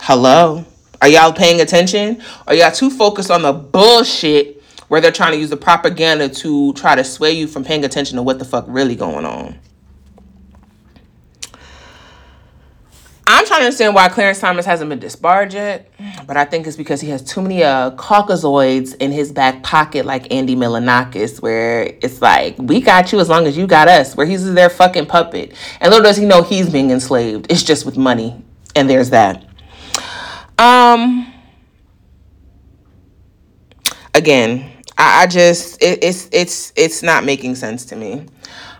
Hello? 0.01 0.65
Are 1.01 1.07
y'all 1.07 1.31
paying 1.31 1.61
attention? 1.61 2.21
Are 2.47 2.55
y'all 2.55 2.71
too 2.71 2.89
focused 2.89 3.29
on 3.29 3.41
the 3.41 3.53
bullshit 3.53 4.61
where 4.87 4.99
they're 4.99 5.11
trying 5.11 5.33
to 5.33 5.37
use 5.37 5.49
the 5.49 5.57
propaganda 5.57 6.27
to 6.27 6.73
try 6.73 6.95
to 6.95 7.03
sway 7.03 7.31
you 7.31 7.47
from 7.47 7.63
paying 7.63 7.85
attention 7.85 8.17
to 8.17 8.23
what 8.23 8.39
the 8.39 8.45
fuck 8.45 8.65
really 8.67 8.95
going 8.95 9.25
on? 9.25 9.59
I'm 13.25 13.45
trying 13.45 13.61
to 13.61 13.65
understand 13.65 13.95
why 13.95 14.09
Clarence 14.09 14.39
Thomas 14.39 14.65
hasn't 14.65 14.89
been 14.89 14.99
disbarred 14.99 15.53
yet, 15.53 15.89
but 16.27 16.35
I 16.35 16.43
think 16.43 16.67
it's 16.67 16.75
because 16.75 16.99
he 16.99 17.09
has 17.09 17.23
too 17.23 17.41
many 17.41 17.63
uh, 17.63 17.91
Caucasoids 17.91 18.95
in 18.95 19.11
his 19.11 19.31
back 19.31 19.63
pocket, 19.63 20.05
like 20.05 20.31
Andy 20.31 20.55
Milonakis, 20.55 21.41
where 21.41 21.83
it's 22.01 22.21
like, 22.21 22.55
we 22.57 22.81
got 22.81 23.11
you 23.11 23.19
as 23.19 23.29
long 23.29 23.47
as 23.47 23.57
you 23.57 23.65
got 23.65 23.87
us, 23.87 24.15
where 24.15 24.25
he's 24.25 24.53
their 24.53 24.69
fucking 24.69 25.05
puppet. 25.05 25.53
And 25.79 25.89
little 25.89 26.03
does 26.03 26.17
he 26.17 26.25
know 26.25 26.43
he's 26.43 26.69
being 26.69 26.91
enslaved. 26.91 27.47
It's 27.49 27.63
just 27.63 27.85
with 27.85 27.97
money. 27.97 28.43
And 28.75 28.89
there's 28.89 29.11
that. 29.11 29.45
Um, 30.57 31.31
again, 34.13 34.69
I, 34.97 35.23
I 35.23 35.27
just, 35.27 35.81
it, 35.81 36.03
it's, 36.03 36.27
it's, 36.31 36.73
it's 36.75 37.03
not 37.03 37.23
making 37.23 37.55
sense 37.55 37.85
to 37.85 37.95
me. 37.95 38.25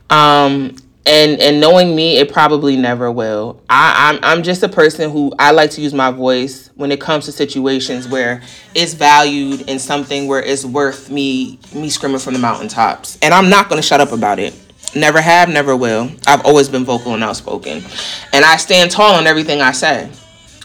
Um, 0.10 0.76
and 1.06 1.40
and 1.42 1.60
knowing 1.60 1.96
me 1.96 2.18
it 2.18 2.32
probably 2.32 2.78
never 2.78 3.12
will. 3.12 3.62
I, 3.70 4.12
I'm, 4.14 4.20
I'm 4.24 4.44
just 4.44 4.64
a 4.64 4.70
person 4.70 5.10
who 5.10 5.34
i 5.38 5.52
like 5.52 5.72
to 5.72 5.82
use 5.82 5.94
my 5.94 6.12
voice 6.12 6.70
when 6.76 6.92
it 6.92 7.02
comes 7.02 7.26
to 7.26 7.32
situations 7.32 8.08
where 8.08 8.42
it's 8.74 8.94
valued 8.94 9.70
in 9.70 9.80
something 9.80 10.28
where 10.28 10.42
it's 10.42 10.66
worth 10.66 11.10
me 11.10 11.60
me 11.74 11.90
screaming 11.90 12.20
from 12.20 12.34
the 12.34 12.40
mountaintops. 12.40 13.18
And 13.22 13.34
i'm 13.34 13.50
not 13.50 13.70
going 13.70 13.82
to 13.82 13.88
shut 13.88 14.02
up 14.02 14.12
about 14.12 14.40
it. 14.40 14.54
Never 14.96 15.22
have 15.22 15.50
never 15.50 15.76
will. 15.76 16.10
I've 16.26 16.46
always 16.46 16.70
been 16.70 16.86
vocal 16.86 17.14
and 17.14 17.24
outspoken. 17.24 17.84
And 18.32 18.46
i 18.46 18.58
stand 18.58 18.92
tall 18.92 19.16
on 19.16 19.28
everything 19.28 19.62
i 19.62 19.72
say. 19.72 20.10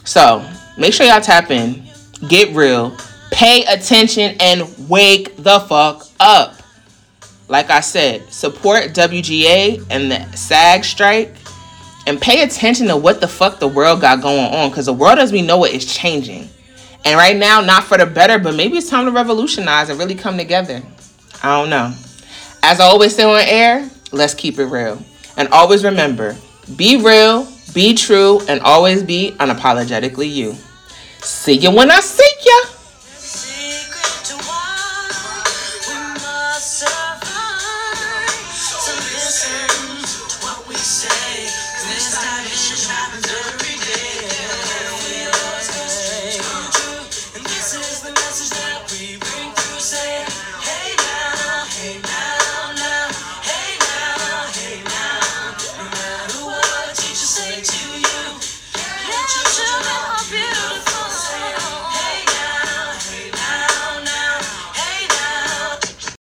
So 0.04 0.48
make 0.76 0.94
sure 0.94 1.06
y'all 1.06 1.20
tap 1.20 1.50
in. 1.50 1.84
Get 2.28 2.54
real. 2.54 2.96
Pay 3.30 3.64
attention 3.64 4.36
and 4.40 4.88
wake 4.88 5.36
the 5.36 5.60
fuck 5.60 6.06
up 6.20 6.54
like 7.48 7.70
I 7.70 7.80
said, 7.80 8.30
support 8.32 8.92
WGA 8.92 9.84
and 9.90 10.10
the 10.10 10.36
SAG 10.36 10.84
strike 10.84 11.34
and 12.06 12.20
pay 12.20 12.42
attention 12.42 12.86
to 12.88 12.96
what 12.96 13.20
the 13.20 13.28
fuck 13.28 13.58
the 13.58 13.68
world 13.68 14.00
got 14.00 14.22
going 14.22 14.52
on 14.54 14.70
because 14.70 14.86
the 14.86 14.92
world 14.92 15.18
as 15.18 15.32
we 15.32 15.42
know 15.42 15.64
it 15.64 15.74
is 15.74 15.84
changing. 15.84 16.48
And 17.04 17.16
right 17.16 17.36
now, 17.36 17.60
not 17.60 17.84
for 17.84 17.96
the 17.96 18.06
better, 18.06 18.38
but 18.38 18.54
maybe 18.54 18.76
it's 18.76 18.90
time 18.90 19.06
to 19.06 19.10
revolutionize 19.10 19.88
and 19.88 19.98
really 19.98 20.14
come 20.14 20.36
together. 20.36 20.82
I 21.42 21.60
don't 21.60 21.70
know. 21.70 21.94
As 22.62 22.80
I 22.80 22.84
always 22.84 23.14
say 23.14 23.24
on 23.24 23.40
air, 23.40 23.88
let's 24.12 24.34
keep 24.34 24.58
it 24.58 24.64
real. 24.66 25.02
And 25.36 25.48
always 25.48 25.84
remember 25.84 26.36
be 26.76 27.02
real, 27.02 27.48
be 27.72 27.94
true, 27.94 28.40
and 28.48 28.60
always 28.60 29.02
be 29.02 29.34
unapologetically 29.38 30.30
you. 30.30 30.54
See 31.20 31.54
you 31.54 31.70
when 31.70 31.90
I 31.90 32.00
see 32.00 32.30
ya. 32.44 32.77